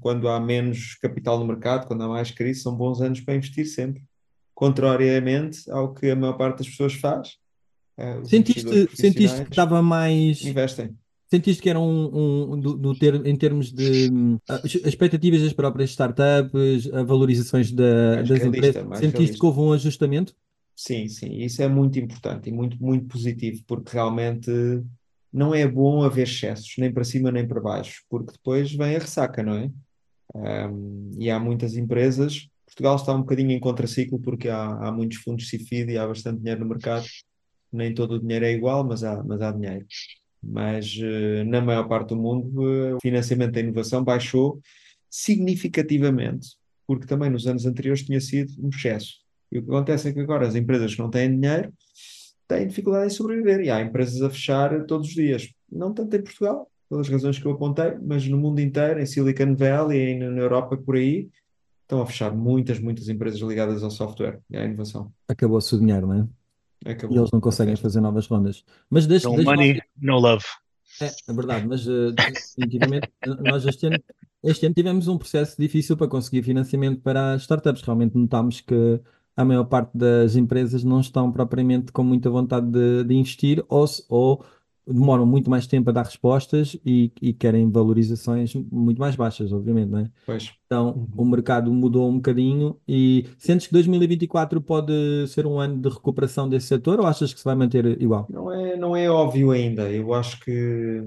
[0.00, 3.66] quando há menos capital no mercado, quando há mais crise, são bons anos para investir
[3.66, 4.02] sempre.
[4.54, 7.36] Contrariamente ao que a maior parte das pessoas faz.
[7.98, 10.44] Uh, sentiste, sentiste que estava mais.
[10.44, 10.96] Investem.
[11.34, 15.52] Sentiste que era um, um do, do ter, em termos de um, as expectativas das
[15.52, 19.38] próprias startups, a valorizações da, das realista, empresas, sentiste realista.
[19.40, 20.36] que houve um ajustamento?
[20.76, 24.48] Sim, sim, isso é muito importante e muito, muito positivo, porque realmente
[25.32, 29.00] não é bom haver excessos, nem para cima nem para baixo, porque depois vem a
[29.00, 29.70] ressaca, não é?
[30.36, 35.18] Um, e há muitas empresas, Portugal está um bocadinho em contraciclo porque há, há muitos
[35.18, 37.06] fundos CIFID e há bastante dinheiro no mercado,
[37.72, 39.84] nem todo o dinheiro é igual, mas há, mas há dinheiro.
[40.46, 44.60] Mas uh, na maior parte do mundo uh, o financiamento da inovação baixou
[45.08, 49.14] significativamente, porque também nos anos anteriores tinha sido um excesso.
[49.50, 51.72] E o que acontece é que agora as empresas que não têm dinheiro
[52.48, 55.48] têm dificuldade em sobreviver e há empresas a fechar todos os dias.
[55.70, 59.54] Não tanto em Portugal, pelas razões que eu apontei, mas no mundo inteiro, em Silicon
[59.54, 61.28] Valley na Europa por aí,
[61.82, 65.12] estão a fechar muitas, muitas empresas ligadas ao software e à inovação.
[65.28, 66.26] Acabou-se o dinheiro, não é?
[66.84, 67.16] Acabou.
[67.16, 68.64] E eles não conseguem fazer novas rondas.
[68.90, 70.44] Mas deixa, No deixa money, no love.
[71.00, 73.08] É, é verdade, mas uh, definitivamente
[73.42, 73.98] nós este ano,
[74.42, 77.82] este ano tivemos um processo difícil para conseguir financiamento para as startups.
[77.82, 79.00] Realmente notámos que
[79.36, 83.84] a maior parte das empresas não estão propriamente com muita vontade de, de investir ou,
[84.08, 84.44] ou
[84.86, 89.88] demoram muito mais tempo a dar respostas e, e querem valorizações muito mais baixas, obviamente,
[89.90, 90.10] não é?
[90.26, 90.52] Pois.
[90.66, 91.08] Então, Uhum.
[91.16, 94.92] o mercado mudou um bocadinho e sentes que 2024 pode
[95.28, 98.26] ser um ano de recuperação desse setor ou achas que se vai manter igual?
[98.28, 99.90] Não é, não é óbvio ainda.
[99.90, 101.02] Eu acho que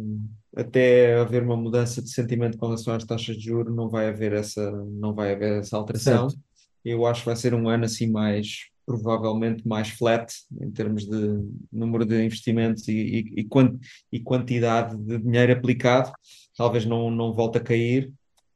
[0.55, 4.33] até haver uma mudança de sentimento com relação às taxas de juros, não vai haver
[4.33, 6.29] essa, não vai haver essa alteração.
[6.29, 6.43] Certo.
[6.83, 11.43] Eu acho que vai ser um ano assim mais, provavelmente mais flat em termos de
[11.69, 13.47] número de investimentos e, e, e,
[14.13, 16.13] e quantidade de dinheiro aplicado.
[16.55, 18.13] Talvez não, não volte a cair.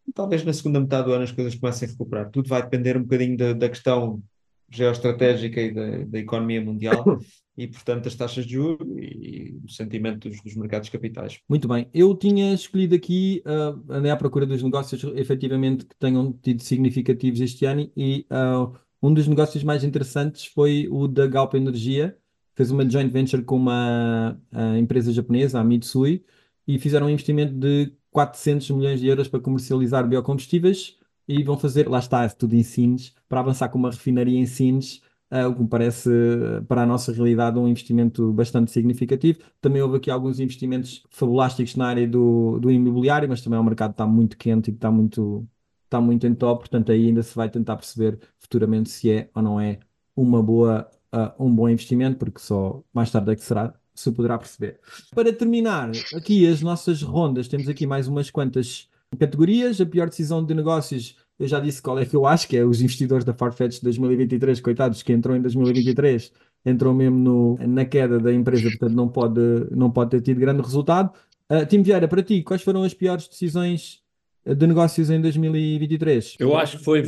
[0.07, 2.32] E talvez na segunda metade do ano as coisas comecem a recuperar.
[2.32, 4.23] Tudo vai depender um bocadinho da, da questão
[4.69, 7.19] geoestratégica e da, da economia mundial
[7.57, 11.39] e, portanto, das taxas de juros e o sentimento dos, dos mercados capitais.
[11.47, 11.89] Muito bem.
[11.93, 17.41] Eu tinha escolhido aqui, ah, andei à procura dos negócios efetivamente que tenham tido significativos
[17.41, 18.71] este ano e ah,
[19.01, 22.17] um dos negócios mais interessantes foi o da Galp Energia.
[22.55, 24.37] Fez uma joint venture com uma
[24.77, 26.23] empresa japonesa, a Mitsui,
[26.67, 30.97] e fizeram um investimento de 400 milhões de euros para comercializar biocombustíveis
[31.27, 35.01] e vão fazer, lá está, tudo em Sines, para avançar com uma refinaria em Sines,
[35.29, 39.39] ah, o que me parece, ah, para a nossa realidade, um investimento bastante significativo.
[39.61, 43.91] Também houve aqui alguns investimentos fabulásticos na área do, do imobiliário, mas também o mercado
[43.91, 45.47] está muito quente e está muito,
[45.91, 49.41] está muito em top, portanto aí ainda se vai tentar perceber futuramente se é ou
[49.41, 49.79] não é
[50.15, 54.37] uma boa, ah, um bom investimento, porque só mais tarde é que será, se poderá
[54.37, 54.79] perceber.
[55.13, 58.89] Para terminar aqui as nossas rondas, temos aqui mais umas quantas
[59.19, 59.81] categorias.
[59.81, 62.63] A pior decisão de negócios, eu já disse qual é que eu acho, que é
[62.65, 66.31] os investidores da Farfetch de 2023, coitados, que entrou em 2023,
[66.65, 70.61] entrou mesmo no- na queda da empresa, portanto não pode, não pode ter tido grande
[70.61, 71.11] resultado.
[71.51, 74.01] Uh, Tim Vieira, para ti, quais foram as piores decisões uh,
[74.45, 76.35] de negócios em 2023?
[76.39, 77.03] Eu acho que foi,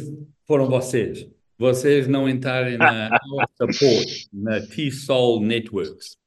[0.45, 1.27] foram vocês.
[1.57, 3.09] Vocês não entrarem na
[3.57, 6.17] Support, na T-Sol Networks.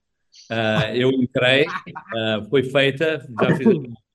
[0.51, 1.67] Ah, eu entrei,
[2.15, 3.67] ah, foi feita, já fiz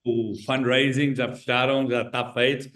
[0.06, 2.72] o fundraising, já fecharam, já está feito.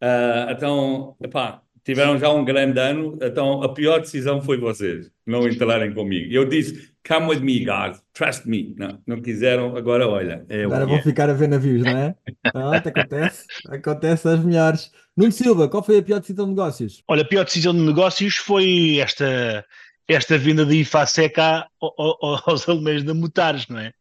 [0.00, 5.46] Ah, então, epá, tiveram já um grande ano, então a pior decisão foi vocês, não
[5.48, 6.32] entrarem comigo.
[6.32, 8.74] Eu disse, come with me, guys, trust me.
[8.78, 11.02] Não, não quiseram, agora olha, é Agora vão é.
[11.02, 12.14] ficar a ver navios, não é?
[12.52, 14.90] Pronto, acontece, acontece as melhores.
[15.16, 17.02] Nuno Silva, qual foi a pior decisão de negócios?
[17.08, 19.64] Olha, a pior decisão de negócios foi esta,
[20.08, 23.92] esta vinda de IFASECA ao- ao- aos alemães da Mutares, não é?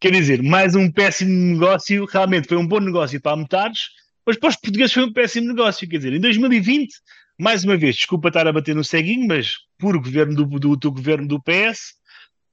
[0.00, 3.78] Quer dizer, mais um péssimo negócio, realmente foi um bom negócio para a Mutares,
[4.26, 5.88] mas para os portugueses foi um péssimo negócio.
[5.88, 6.92] Quer dizer, em 2020,
[7.38, 10.92] mais uma vez, desculpa estar a bater no ceguinho, mas por governo do, do, do
[10.92, 11.94] governo do PS,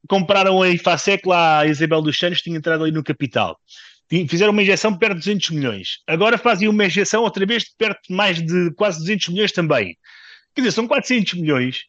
[0.07, 3.57] compraram a IFASEC lá, a Isabel dos Santos tinha entrado ali no capital.
[4.27, 5.99] Fizeram uma injeção de perto de 200 milhões.
[6.07, 9.95] Agora fazem uma injeção outra vez de perto de mais de quase 200 milhões também.
[10.55, 11.83] Quer dizer, são 400 milhões.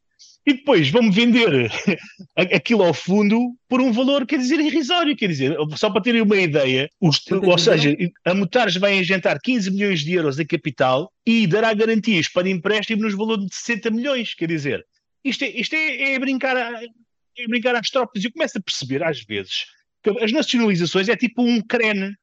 [0.46, 1.70] E depois vão-me vender
[2.36, 3.38] aquilo ao fundo
[3.68, 5.16] por um valor, quer dizer, irrisório.
[5.16, 9.70] Quer dizer, só para terem uma ideia, os- ou seja, a Mutares vai injetar 15
[9.70, 14.34] milhões de euros em capital e dará garantias para empréstimo nos valores de 60 milhões.
[14.34, 14.84] Quer dizer,
[15.24, 16.80] isto é, isto é, é brincar, a-
[17.36, 18.24] é brincar às tropas.
[18.24, 19.66] Eu começo a perceber, às vezes,
[20.02, 22.14] que as nacionalizações é tipo um crene,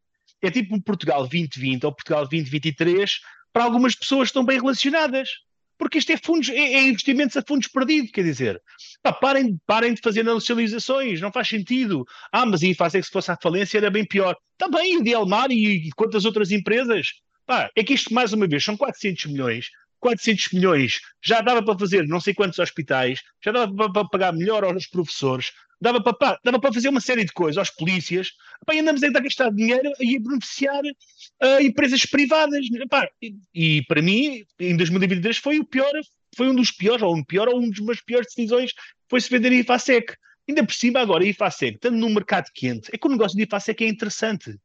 [0.41, 3.19] é tipo um Portugal 2020 ou Portugal 2023
[3.51, 5.29] para algumas pessoas que estão bem relacionadas.
[5.77, 8.59] Porque isto é fundos, é, é investimentos a fundos perdidos, quer dizer,
[9.03, 12.03] pá, parem, parem de fazer nacionalizações, não faz sentido.
[12.31, 14.35] Ah, mas aí faz é que se fosse à falência era bem pior.
[14.57, 17.13] Também o de Elmar e, e quantas outras empresas.
[17.45, 19.69] Pá, é que isto, mais uma vez, são 400 milhões.
[19.99, 24.63] 400 milhões já dava para fazer não sei quantos hospitais, já dava para, pagar melhor
[24.63, 28.31] aos professores, dava para, dava para fazer uma série de coisas aos polícias.
[28.65, 30.81] Pá, e andamos ainda a gastar dinheiro e a beneficiar
[31.41, 32.65] a empresas privadas.
[33.21, 35.91] E, e para mim, em 2023 foi o pior,
[36.35, 38.73] foi um dos piores, ou um pior, ou uma das piores decisões,
[39.09, 40.15] foi-se vender a IFASEC.
[40.47, 43.43] Ainda por cima, agora, a IFASEC, estando num mercado quente, é que o negócio de
[43.43, 44.57] IFASEC é interessante.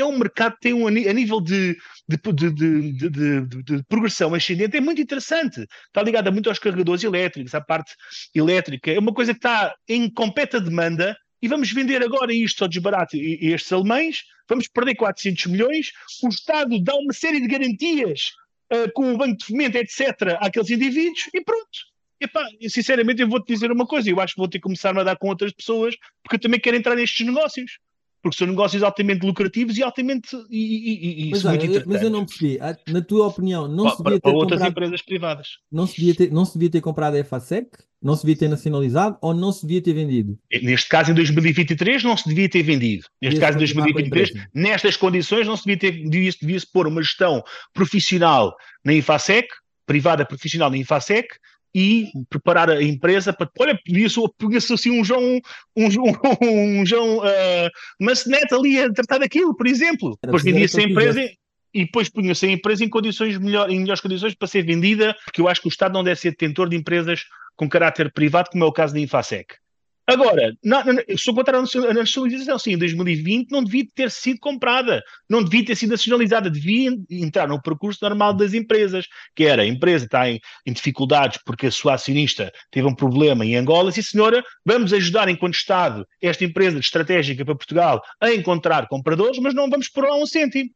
[0.00, 1.76] É um mercado que tem um, a nível de,
[2.08, 2.18] de,
[2.50, 5.66] de, de, progressão ascendente, é muito interessante.
[5.86, 7.94] Está ligado muito aos carregadores elétricos, à parte
[8.34, 8.90] elétrica.
[8.90, 13.16] É uma coisa que está em completa demanda e vamos vender agora isto ao desbarato
[13.16, 15.90] e, e estes alemães, vamos perder 400 milhões,
[16.22, 18.32] o Estado dá uma série de garantias
[18.70, 21.90] ah, com o Banco de Fomento, etc., àqueles indivíduos e pronto.
[22.20, 25.02] Epá, sinceramente, eu vou-te dizer uma coisa, eu acho que vou ter que começar a
[25.02, 27.78] dar com outras pessoas, porque eu também quero entrar nestes negócios.
[28.22, 32.10] Porque são negócios altamente lucrativos e altamente e, e, e, Mas, olha, muito mas eu
[32.10, 32.58] não percebi.
[32.60, 35.48] Ah, Na tua opinião, não se para, devia para ter outras comprado, empresas privadas.
[35.72, 37.68] não se devia ter, não se devia ter comprado a EFASEC?
[38.02, 40.38] Não se devia ter nacionalizado ou não se devia ter vendido?
[40.62, 43.04] Neste caso, em 2023, não se devia ter vendido.
[43.20, 44.48] Neste caso, em continuar com a 2023, empresa.
[44.54, 47.42] nestas condições, não se devia ter, devia-se, devia-se pôr uma gestão
[47.74, 48.54] profissional
[48.84, 49.48] na IFASEC,
[49.86, 51.28] privada profissional na IFASEC,
[51.74, 55.40] e preparar a empresa para, olha, podia-se podia assim um João,
[55.76, 60.18] um, um, um João uh, Mancenet ali a tratar daquilo, por exemplo.
[60.22, 61.30] Era Depois vendia-se a empresa
[61.72, 65.40] e depois punha-se a empresa em condições melhor, em melhores condições para ser vendida, porque
[65.40, 68.64] eu acho que o Estado não deve ser detentor de empresas com caráter privado, como
[68.64, 69.54] é o caso da Infasec.
[70.10, 72.58] Agora, na, na, sou contra a nacionalização.
[72.58, 77.46] Sim, em 2020 não devia ter sido comprada, não devia ter sido nacionalizada, devia entrar
[77.46, 79.06] no percurso normal das empresas,
[79.36, 83.46] que era a empresa está em, em dificuldades porque a sua acionista teve um problema
[83.46, 83.92] em Angola.
[83.92, 89.54] Sim, senhora, vamos ajudar enquanto Estado esta empresa estratégica para Portugal a encontrar compradores, mas
[89.54, 90.70] não vamos pôr lá um cêntimo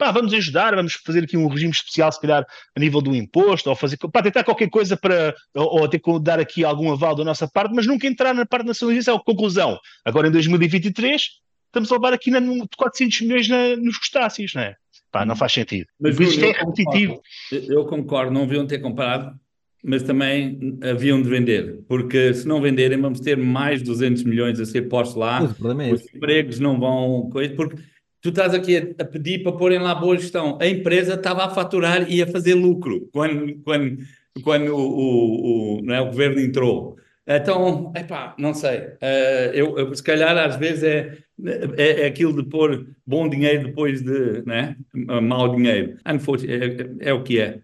[0.00, 3.68] pá, vamos ajudar, vamos fazer aqui um regime especial, se calhar, a nível do imposto,
[3.68, 7.14] ou fazer, pá, tentar qualquer coisa para, ou, ou ter que dar aqui algum aval
[7.14, 9.18] da nossa parte, mas nunca entrar na parte da nacionalização.
[9.18, 11.22] Conclusão, agora em 2023,
[11.66, 12.40] estamos a levar aqui na,
[12.78, 14.74] 400 milhões na, nos crustáceos, não é?
[15.12, 15.86] Pá, não faz sentido.
[16.00, 17.20] Mas Por eu é repetitivo.
[17.50, 17.72] concordo.
[17.72, 19.38] Eu concordo, não deviam ter comprado,
[19.84, 24.64] mas também haviam de vender, porque se não venderem, vamos ter mais 200 milhões a
[24.64, 27.28] ser postos lá, é os empregos não vão.
[27.30, 27.76] Porque
[28.20, 30.58] tu estás aqui a, pedir para porem lá boa gestão.
[30.60, 33.98] A empresa estava a faturar e a fazer lucro quando, quando,
[34.42, 36.96] quando o, o, o, não é, o governo entrou.
[37.26, 38.92] Então, epá, não sei.
[39.00, 41.18] Eh, eu, eu, se calhar às vezes é,
[41.76, 44.76] é, é aquilo de pôr bom dinheiro depois de né,
[45.22, 45.96] mau dinheiro.
[46.06, 47.60] Unfortunately, É, é o que é.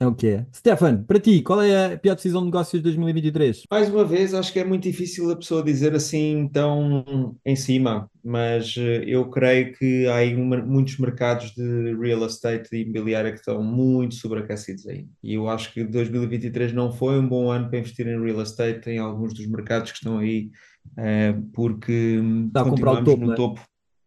[0.00, 0.46] É o que é.
[0.54, 3.62] Stefan, para ti, qual é a pior decisão de negócios de 2023?
[3.68, 8.08] Mais uma vez, acho que é muito difícil a pessoa dizer assim tão em cima,
[8.24, 13.32] mas eh, eu creio que há aí uma- muitos mercados de real estate e imobiliária
[13.32, 15.08] que estão muito sobreaquecidos ainda.
[15.20, 18.88] E eu acho que 2023 não foi um bom ano para investir em real estate
[18.90, 20.48] em alguns dos mercados que estão aí,
[20.96, 23.36] eh, porque Está a continuamos topo, no não é?
[23.36, 23.60] topo.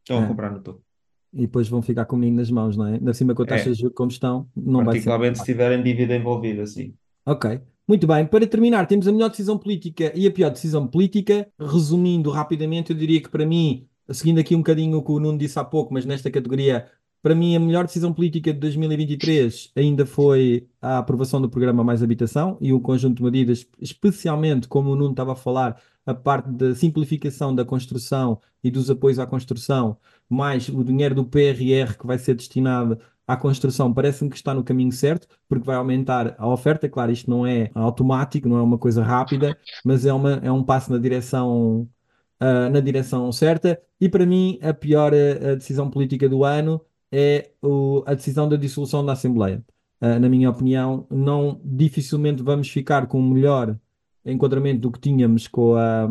[0.04, 0.28] Estão a É.
[0.28, 0.82] comprar no topo.
[1.34, 2.94] E depois vão ficar com o menino nas mãos, não é?
[2.96, 3.72] Ainda cima com a taxa É.
[3.72, 5.06] de juros como estão, não vai ser.
[5.06, 6.94] Particularmente se tiverem dívida envolvida, sim.
[7.26, 7.60] Ok.
[7.88, 11.48] Muito bem, para terminar, temos a melhor decisão política e a pior decisão política.
[11.60, 15.38] Resumindo rapidamente, eu diria que para mim, seguindo aqui um bocadinho o que o Nuno
[15.38, 16.86] disse há pouco, mas nesta categoria,
[17.22, 22.02] para mim a melhor decisão política de 2023 ainda foi a aprovação do programa Mais
[22.02, 26.50] Habitação e o conjunto de medidas, especialmente como o Nuno estava a falar, a parte
[26.52, 29.98] da simplificação da construção e dos apoios à construção,
[30.30, 34.64] mais o dinheiro do PRR que vai ser destinado à construção parece-me que está no
[34.64, 36.90] caminho certo, porque vai aumentar a oferta.
[36.90, 40.64] Claro, isto não é automático, não é uma coisa rápida, mas é, uma, é um
[40.64, 41.88] passo na direção,
[42.40, 43.82] ah, na direção certa.
[44.00, 46.82] E para mim, a pior ah, decisão política do ano
[47.12, 49.64] é o- a decisão da dissolução da Assembleia.
[50.00, 53.78] Ah, na minha opinião, não dificilmente vamos ficar com o melhor
[54.26, 56.08] enquadramento do que tínhamos com a,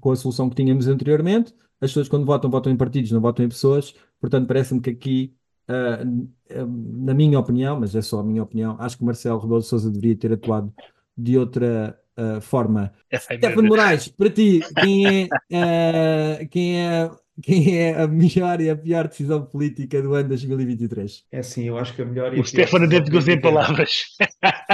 [0.00, 1.54] com a solução que tínhamos anteriormente.
[1.80, 3.94] As pessoas, quando votam, votam em partidos, não votam em pessoas.
[4.20, 5.34] Portanto, parece-me que aqui
[5.68, 6.66] Uh, uh,
[7.04, 9.90] na minha opinião, mas é só a minha opinião, acho que Marcelo Rebelo de Sousa
[9.90, 10.74] deveria ter atuado
[11.16, 12.92] de outra uh, forma.
[13.10, 13.68] Meu Stefano.
[13.68, 17.10] Moraes, para ti, quem é, quem é,
[17.40, 21.24] quem é a melhor e a pior decisão política do ano 2023?
[21.32, 22.86] É assim, eu acho que a melhor e O a pior Stefano
[23.22, 23.90] sem política- palavras.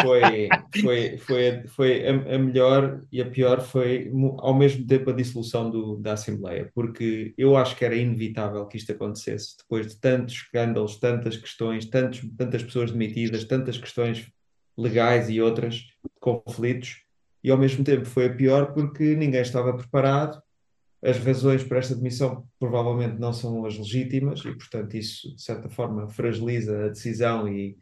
[0.01, 0.49] foi,
[0.83, 5.71] foi, foi, foi a, a melhor e a pior foi ao mesmo tempo a dissolução
[5.71, 10.35] do, da Assembleia, porque eu acho que era inevitável que isto acontecesse depois de tantos
[10.35, 14.27] escândalos, tantas questões, tantos, tantas pessoas demitidas, tantas questões
[14.77, 15.83] legais e outras,
[16.21, 17.03] conflitos,
[17.43, 20.41] e ao mesmo tempo foi a pior porque ninguém estava preparado.
[21.03, 25.69] As razões para esta demissão provavelmente não são as legítimas e, portanto, isso de certa
[25.69, 27.79] forma fragiliza a decisão e,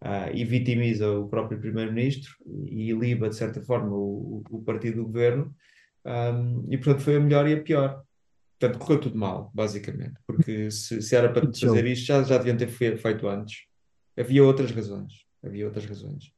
[0.00, 5.04] ah, e vitimiza o próprio Primeiro-Ministro e iliba, de certa forma, o, o partido do
[5.06, 5.54] governo.
[6.06, 8.02] Ahm, e, portanto, foi a melhor e a pior.
[8.58, 12.56] Portanto, correu tudo mal, basicamente, porque se, se era para fazer isto, já, já deviam
[12.56, 13.64] ter fe- feito antes.
[14.16, 15.12] Havia outras razões.
[15.44, 16.32] Havia outras razões.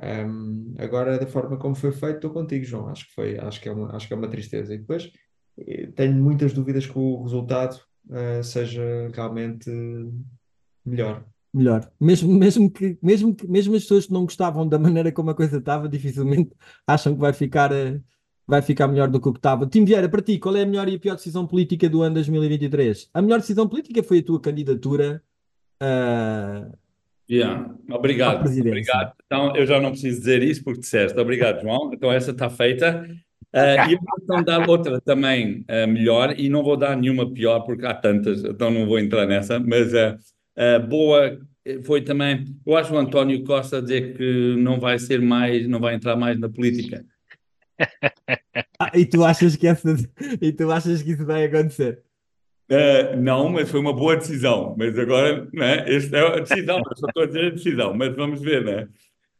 [0.00, 2.88] Ahm, agora, da forma como foi feito, estou contigo, João.
[2.88, 4.74] Acho que foi, acho que é uma, acho que é uma tristeza.
[4.74, 5.10] E depois
[5.94, 7.80] tenho muitas dúvidas que o resultado
[8.10, 9.70] ah, seja realmente
[10.84, 11.24] melhor.
[11.54, 11.90] Melhor.
[12.00, 15.34] Mesmo, mesmo, que, mesmo, que, mesmo as pessoas que não gostavam da maneira como a
[15.34, 16.50] coisa estava, dificilmente
[16.86, 18.00] acham que vai ficar, eh,
[18.46, 19.66] vai ficar melhor do que o que estava.
[19.66, 22.14] Tim Vieira, para ti, qual é a melhor e a pior decisão política do ano
[22.14, 23.10] 2023?
[23.12, 25.22] A melhor decisão política foi a tua candidatura
[25.80, 26.70] ah,
[27.28, 27.74] Yeah.
[27.90, 29.14] Obrigado, obrigado.
[29.24, 31.18] Então, eu já não preciso dizer isso porque disseste.
[31.18, 31.90] Obrigado, João.
[31.94, 33.08] Então, essa está feita.
[33.54, 37.60] Ah, e vou então dar outra também ah, melhor, e não vou dar nenhuma pior,
[37.60, 40.16] porque há tantas, então não vou entrar nessa, mas ah,
[40.56, 41.38] ah, boa
[41.84, 42.44] foi também.
[42.66, 46.38] Eu acho o António Costa dizer que não vai ser mais, não vai entrar mais
[46.38, 47.04] na política.
[48.78, 49.94] Ah, e tu achas que essa,
[50.40, 52.02] e tu achas que isso vai acontecer?
[52.70, 54.74] Ah, não, mas foi uma boa decisão.
[54.78, 58.14] Mas agora, né, esta é a decisão, eu só estou a dizer a decisão, mas
[58.16, 58.88] vamos ver, né?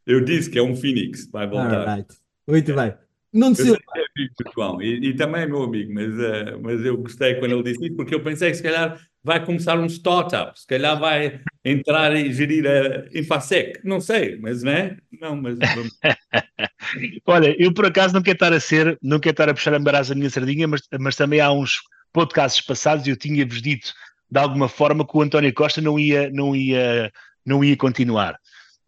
[0.07, 1.89] Eu disse que é um Phoenix, vai voltar.
[1.89, 2.15] Alright.
[2.47, 2.95] Muito bem.
[3.33, 7.35] Nuno Silva, é João e, e também é meu amigo, mas, eh, mas eu gostei
[7.37, 10.67] quando ele disse isso, porque eu pensei que se calhar vai começar um startup, se
[10.67, 14.97] calhar vai entrar e gerir a Infasec, não sei, mas não é?
[15.21, 15.99] Não, mas vamos-
[17.27, 19.79] Olha, eu por acaso não quero estar a ser, não quero estar a puxar a
[19.79, 21.81] embaraço a minha sardinha, mas, mas também há uns
[22.13, 23.93] podcasts passados eu tinha-vos dito
[24.31, 27.13] de alguma forma que o António Costa não ia, não ia,
[27.45, 28.37] não ia continuar.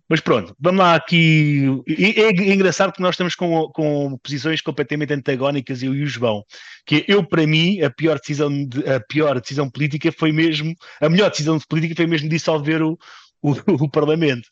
[0.08, 1.64] Mas pronto, vamos lá aqui.
[1.88, 6.44] É, engraçado que nós estamos com, com posições completamente antagónicas, eu e o João.
[6.84, 11.08] Que eu, para mim, a pior decisão, de- a pior decisão política foi mesmo, a
[11.08, 12.98] melhor decisão de política foi mesmo dissolver o,
[13.42, 13.52] o,
[13.84, 14.48] o Parlamento.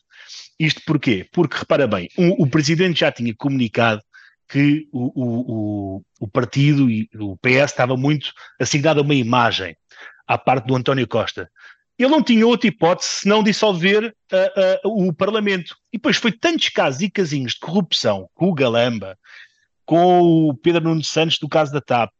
[0.59, 1.27] Isto porquê?
[1.31, 4.01] Porque, repara bem, o, o Presidente já tinha comunicado
[4.49, 9.75] que o, o, o partido e o PS estava muito assignado a uma imagem
[10.27, 11.49] à parte do António Costa.
[11.97, 15.75] Ele não tinha outra hipótese senão dissolver ah, ah, o Parlamento.
[15.91, 19.17] E depois foi tantos casos e casinhos de corrupção com o Galamba,
[19.85, 22.11] com o Pedro Nuno Santos do caso da TAP,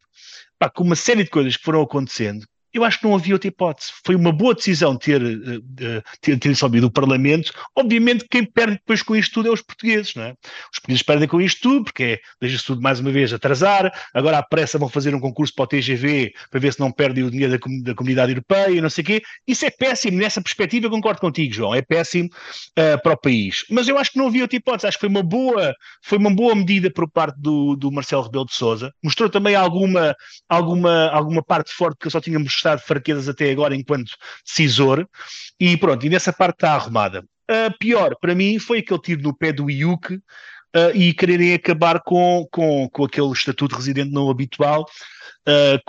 [0.60, 2.46] pá, com uma série de coisas que foram acontecendo.
[2.74, 3.92] Eu acho que não havia outra hipótese.
[4.04, 7.54] Foi uma boa decisão ter, eh, eh, ter, ter o Parlamento.
[7.76, 10.32] Obviamente, quem perde depois com isto tudo é os portugueses, não é?
[10.32, 13.94] Os portugueses perdem com isto tudo, porque é, deixa-se tudo mais uma vez atrasar.
[14.12, 17.24] Agora, à pressa, vão fazer um concurso para o TGV para ver se não perdem
[17.24, 19.22] o dinheiro da, da comunidade europeia, não sei o quê.
[19.48, 20.18] Isso é péssimo.
[20.18, 21.76] Nessa perspectiva, concordo contigo, João.
[21.76, 22.30] É péssimo
[22.76, 23.66] eh, para o país.
[23.70, 24.88] Mas eu acho que não havia outra hipótese.
[24.88, 28.46] Acho que foi uma boa, foi uma boa medida por parte do, do Marcelo Rebelo
[28.46, 28.92] de Souza.
[29.04, 30.16] Mostrou também alguma,
[30.50, 34.12] alguma, alguma parte forte que eu só tinha mostrado fraquezas até agora enquanto
[34.46, 35.08] decisor.
[35.60, 37.24] E pronto, e nessa parte está arrumada.
[37.48, 40.20] A pior, para mim, foi aquele tiro no pé do IUC
[40.76, 44.86] ah, e quererem acabar com, com, com aquele estatuto de residente não habitual,
[45.48, 45.80] ah,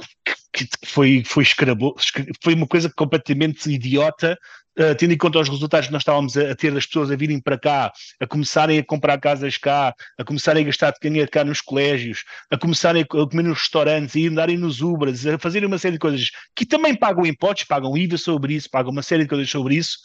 [0.52, 4.38] que, que foi, foi, escarabo, esca- foi uma coisa completamente idiota,
[4.78, 7.16] ah, tendo em conta os resultados que nós estávamos a, a ter das pessoas a
[7.16, 11.44] virem para cá, a começarem a comprar casas cá, a começarem a gastar dinheiro cá
[11.44, 15.78] nos colégios, a começarem a comer nos restaurantes, a andarem nos Ubers, a fazerem uma
[15.78, 19.28] série de coisas que também pagam impostos, pagam IVA sobre isso, pagam uma série de
[19.28, 19.98] coisas sobre isso,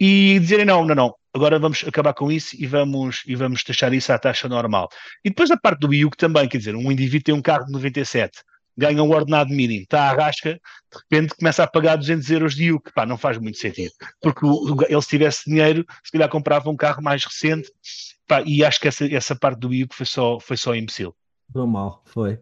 [0.00, 3.92] e dizerem não, não, não, agora vamos acabar com isso e vamos, e vamos taxar
[3.92, 4.88] isso à taxa normal.
[5.24, 7.72] E depois a parte do IUC também, quer dizer, um indivíduo tem um carro de
[7.72, 8.38] 97,
[8.78, 12.66] ganha um ordenado mínimo, está à rasca, de repente começa a pagar 200 euros de
[12.66, 14.46] IUC, pá, não faz muito sentido, porque
[14.88, 17.70] ele se tivesse dinheiro, se calhar comprava um carro mais recente,
[18.26, 21.12] pá, e acho que essa, essa parte do IUC foi só, foi só imbecil.
[21.52, 22.38] Foi mal, foi.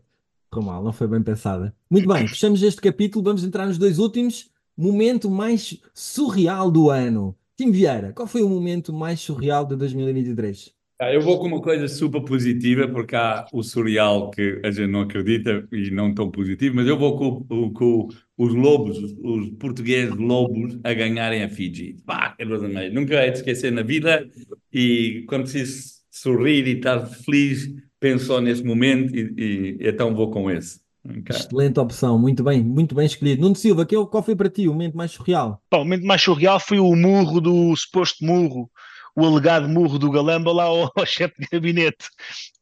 [0.53, 1.75] Foi mal, não foi bem pensada.
[1.91, 4.51] Muito bem, fechamos este capítulo, vamos entrar nos dois últimos.
[4.77, 7.35] Momento mais surreal do ano.
[7.57, 10.76] Tim Vieira, qual foi o momento mais surreal de 2023?
[10.99, 14.87] Ah, Eu vou com uma coisa super positiva, porque há o surreal que a gente
[14.91, 20.15] não acredita e não tão positivo, mas eu vou com, com os lobos, os, portugueses
[20.17, 21.97] lobos, a ganharem a Fiji.
[22.07, 22.93] Pá, que coisa mais.
[22.95, 24.27] Nunca hei de esquecer na vida
[24.73, 27.69] e quando preciso sorrir e estar feliz,
[28.01, 30.81] penso só nesse momento e, e então vou com esse.
[31.05, 31.37] Ok.
[31.37, 33.43] Excelente opção, muito bem, muito bem escolhido.
[33.43, 35.63] Nuno Silva, que- qual foi para ti o momento mais surreal?
[35.69, 38.71] Pá, o momento mais surreal foi o murro do suposto murro,
[39.17, 42.09] o alegado murro do Galamba lá ao, ao chefe de gabinete.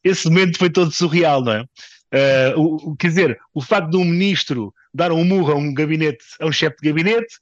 [0.03, 1.65] Esse momento foi todo surreal, não é?
[2.57, 6.25] O, o- quer dizer, o facto de um ministro dar um murro a um gabinete,
[6.41, 7.35] a um chefe de gabinete,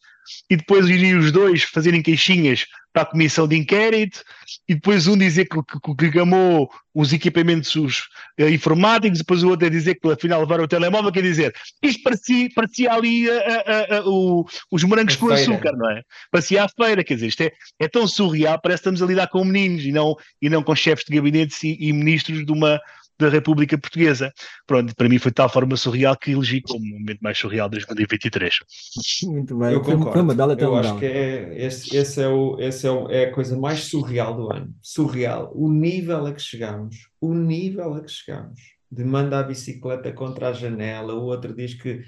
[0.51, 4.23] e depois irem os dois fazerem queixinhas para a comissão de inquérito,
[4.69, 8.03] e depois um dizer que, que, que gamou os equipamentos os,
[8.39, 12.03] eh, informáticos, depois o outro a dizer que afinal levaram o telemóvel, quer dizer, isto
[12.03, 16.03] parecia, parecia ali a- a- a- o- os morangos com açúcar, não é?
[16.31, 19.29] Parecia a feira, quer dizer, isto é, é tão surreal, parece que estamos a lidar
[19.29, 22.79] com meninos e não, e não com chefes de gabinetes e, e ministros de uma
[23.23, 24.33] da República Portuguesa.
[24.67, 27.69] Pronto, para mim foi de tal forma surreal que elegi como o momento mais surreal
[27.69, 28.55] de 2023.
[29.25, 30.13] Muito bem, Eu concordo.
[30.13, 33.25] foi uma bela Eu acho que é, esse, esse é, o, esse é, o, é
[33.25, 34.75] a coisa mais surreal do ano.
[34.83, 35.53] Surreal.
[35.55, 37.09] O nível a que chegamos.
[37.21, 38.61] O nível a que chegamos.
[38.91, 42.03] De manda a bicicleta contra a janela, o outro diz que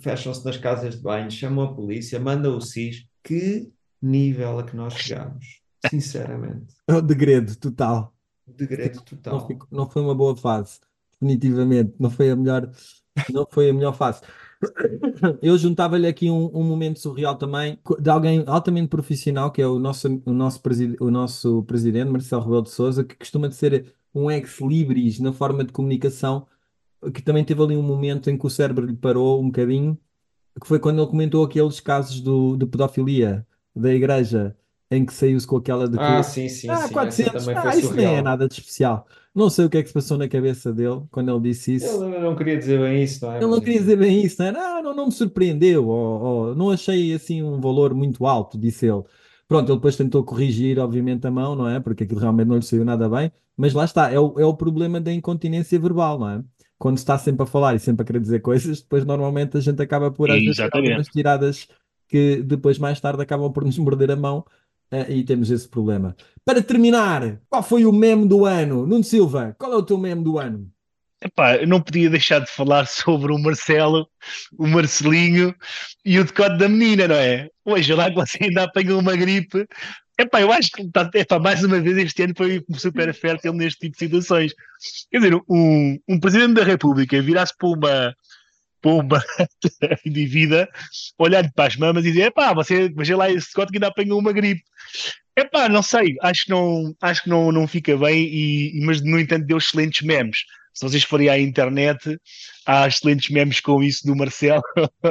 [0.00, 3.04] fecham-se nas casas de banho, chamam a polícia, manda o SIS.
[3.22, 3.70] Que
[4.00, 5.60] nível a que nós chegamos.
[5.90, 6.74] Sinceramente.
[6.88, 8.14] É o degredo total.
[8.46, 9.46] Degredo Não, total.
[9.46, 10.80] ficou- não foi uma boa fase,
[11.12, 11.94] definitivamente.
[11.98, 12.70] Não foi a melhor,
[13.30, 14.22] não foi a melhor fase.
[15.42, 19.78] Eu juntava-lhe aqui um, um momento surreal também, de alguém altamente profissional, que é o
[19.78, 23.94] nosso, o nosso, preside- o nosso presidente, Marcelo Rebelo de Sousa, que costuma de ser
[24.14, 26.46] um ex-libris na forma de comunicação,
[27.14, 29.98] que também teve ali um momento em que o cérebro lhe parou um bocadinho,
[30.60, 34.56] que foi quando ele comentou aqueles casos do, de pedofilia da igreja,
[34.92, 36.84] em que saiu-se com aquela de que Ah, sim, sim, ah, sim.
[36.84, 38.24] Essa 400, também ah, isso nem é surreal.
[38.24, 39.06] nada de especial.
[39.34, 42.04] Não sei o que é que se passou na cabeça dele quando ele disse isso.
[42.04, 43.36] Ele não queria dizer bem isso, não é?
[43.38, 46.54] Ele não queria dizer bem isso, não, era, ah, não, não me surpreendeu, ou, ou,
[46.54, 49.02] não achei assim um valor muito alto, disse ele.
[49.48, 51.80] Pronto, ele depois tentou corrigir, obviamente, a mão, não é?
[51.80, 53.32] Porque aquilo realmente não lhe saiu nada bem.
[53.56, 56.42] Mas lá está, é o, é o problema da incontinência verbal, não é?
[56.78, 59.60] Quando se está sempre a falar e sempre a querer dizer coisas, depois normalmente a
[59.60, 60.90] gente acaba por às vezes ter Exatamente.
[60.90, 61.68] algumas tiradas
[62.08, 64.44] que depois mais tarde acabam por nos morder a mão
[65.08, 66.14] e temos esse problema.
[66.44, 68.86] Para terminar, qual foi o meme do ano?
[68.86, 70.70] Nuno Silva, qual é o teu meme do ano?
[71.24, 74.08] Epá, eu não podia deixar de falar sobre o Marcelo,
[74.58, 75.54] o Marcelinho
[76.04, 77.48] e o decote da menina, não é?
[77.64, 79.66] Hoje lá que você ainda apanhou uma gripe.
[80.18, 83.80] Epá, eu acho que tá, epá, mais uma vez este ano foi super fértil neste
[83.80, 84.52] tipo de situações.
[85.10, 88.16] Quer dizer, um, um presidente da República virar-se para uma,
[88.82, 89.24] para uma
[90.04, 90.68] indivídua,
[91.18, 94.18] olhar-lhe para as mamas e dizer: epá, você, veja lá esse decote que ainda apanhou
[94.18, 94.62] uma gripe.
[95.36, 99.18] Epá, não sei, acho que não, acho que não, não fica bem, e, mas no
[99.18, 100.38] entanto deu excelentes memes.
[100.74, 102.18] Se vocês forem à internet,
[102.66, 104.62] há excelentes memes com isso do Marcelo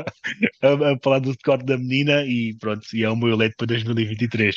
[0.61, 3.67] a, a falar do decote da menina e pronto, e é o meu eleito para
[3.67, 4.55] 2023.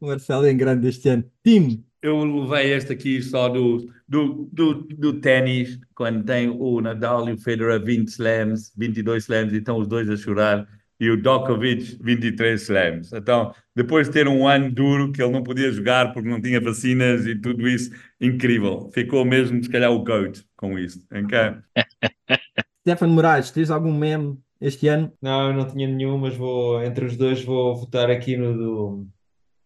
[0.00, 1.24] O Marcelo é em grande este ano.
[1.44, 7.28] Tim, Eu levei este aqui só do, do, do, do ténis, quando tem o Nadal
[7.28, 10.66] e o Federer 20 slams, 22 slams, e estão os dois a chorar,
[10.98, 13.12] e o Djokovic 23 slams.
[13.12, 16.60] Então, depois de ter um ano duro, que ele não podia jogar porque não tinha
[16.60, 17.90] vacinas e tudo isso,
[18.20, 18.90] incrível.
[18.92, 21.06] Ficou mesmo, se calhar, o GOAT com isso.
[21.12, 21.38] Ok?
[22.82, 25.12] Stefano Moraes, tens algum meme este ano?
[25.22, 29.06] Não, eu não tinha nenhum, mas vou, entre os dois, vou votar aqui no do,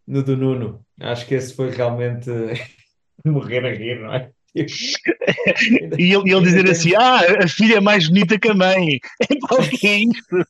[0.07, 0.85] no do Nuno.
[1.01, 2.31] Acho que esse foi realmente
[3.25, 4.31] morrer a rir, não é?
[5.99, 9.01] E ele, e ele dizer assim: Ah, a filha é mais bonita que a mãe.
[9.21, 10.47] Epá, o que é isto?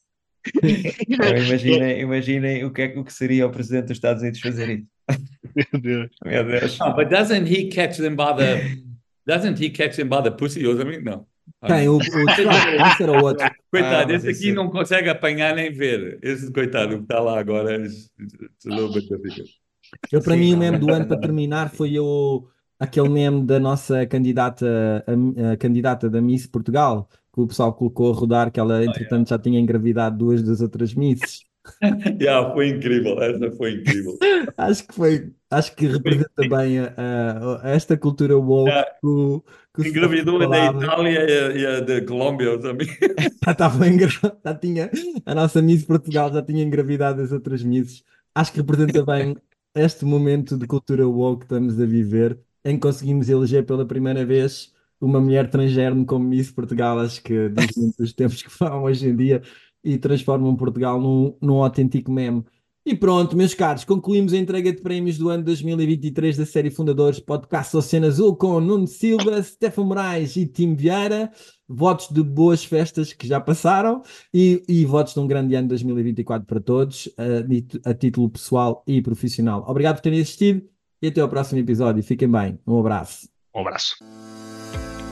[1.09, 4.69] Não, imaginem, imaginem o que, é, o que seria o presidente dos Estados Unidos fazer
[4.69, 4.87] isso.
[5.57, 6.11] Meu Deus.
[6.25, 6.81] Meu Deus.
[6.81, 8.85] Ah, but doesn't he catch them by the...
[9.27, 11.03] Doesn't he catch them by the pussy or something?
[11.03, 11.27] Não.
[11.67, 11.89] Quem?
[11.89, 13.51] O, o esse era o outro.
[13.71, 16.19] Coitado, Ah, esse aqui não consegue apanhar nem ver.
[16.23, 17.83] Esse coitado que está lá agora.
[20.11, 23.59] Eu, para Sim, mim, o meme do ano para terminar foi o, aquele meme da
[23.61, 25.05] nossa candidata,
[25.47, 29.29] a, a candidata da Miss Portugal, que o pessoal colocou a rodar, que ela, entretanto,
[29.29, 31.45] já tinha engravidado duas das outras Misses.
[32.21, 33.21] Yeah, foi incrível.
[33.23, 34.19] Essa foi incrível.
[34.57, 38.85] Acho que foi, acho que representa bem a, a- a esta cultura woke Yeah.
[39.79, 40.67] Engravidou a da.
[40.67, 42.87] Itália e a, e da Colômbia também.
[43.45, 44.09] Já estava engra...
[44.45, 44.91] já tinha
[45.27, 48.03] a nossa Miss Portugal já tinha engravidado as outras Misses.
[48.35, 49.37] Acho que representa bem
[49.75, 54.25] este momento de cultura woke que estamos a viver, em que conseguimos eleger pela primeira
[54.25, 57.01] vez uma mulher transgénero como Miss Portugal.
[57.01, 59.43] Acho que diz muito dos tempos que falam hoje em dia
[59.83, 62.45] e transformam Portugal num, num autêntico meme.
[62.87, 67.19] E pronto, meus caros, concluímos a entrega de prémios do ano 2023 da série Fundadores
[67.19, 71.33] Podcast Oceano Azul com Nuno Silva, Stefan Moraes e Tim Vieira.
[71.67, 74.03] Votos de boas festas que já passaram
[74.35, 79.01] e, e votos de um grande ano 2024 para todos, a, a título pessoal e
[79.01, 79.65] profissional.
[79.67, 80.69] Obrigado por terem assistido
[81.01, 82.03] e até ao próximo episódio.
[82.03, 82.59] Fiquem bem.
[82.67, 83.27] Um abraço.
[83.55, 83.95] Um abraço.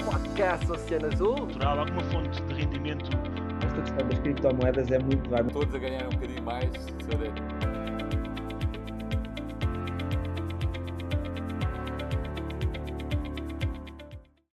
[0.04, 1.46] Podcast Oceano Azul.
[1.46, 3.31] Natural, alguma fonte de rendimento
[3.82, 5.28] Esta questão das criptomoedas é muito.
[5.28, 6.70] vai Todos a ganhar um bocadinho mais.
[6.72, 7.71] so that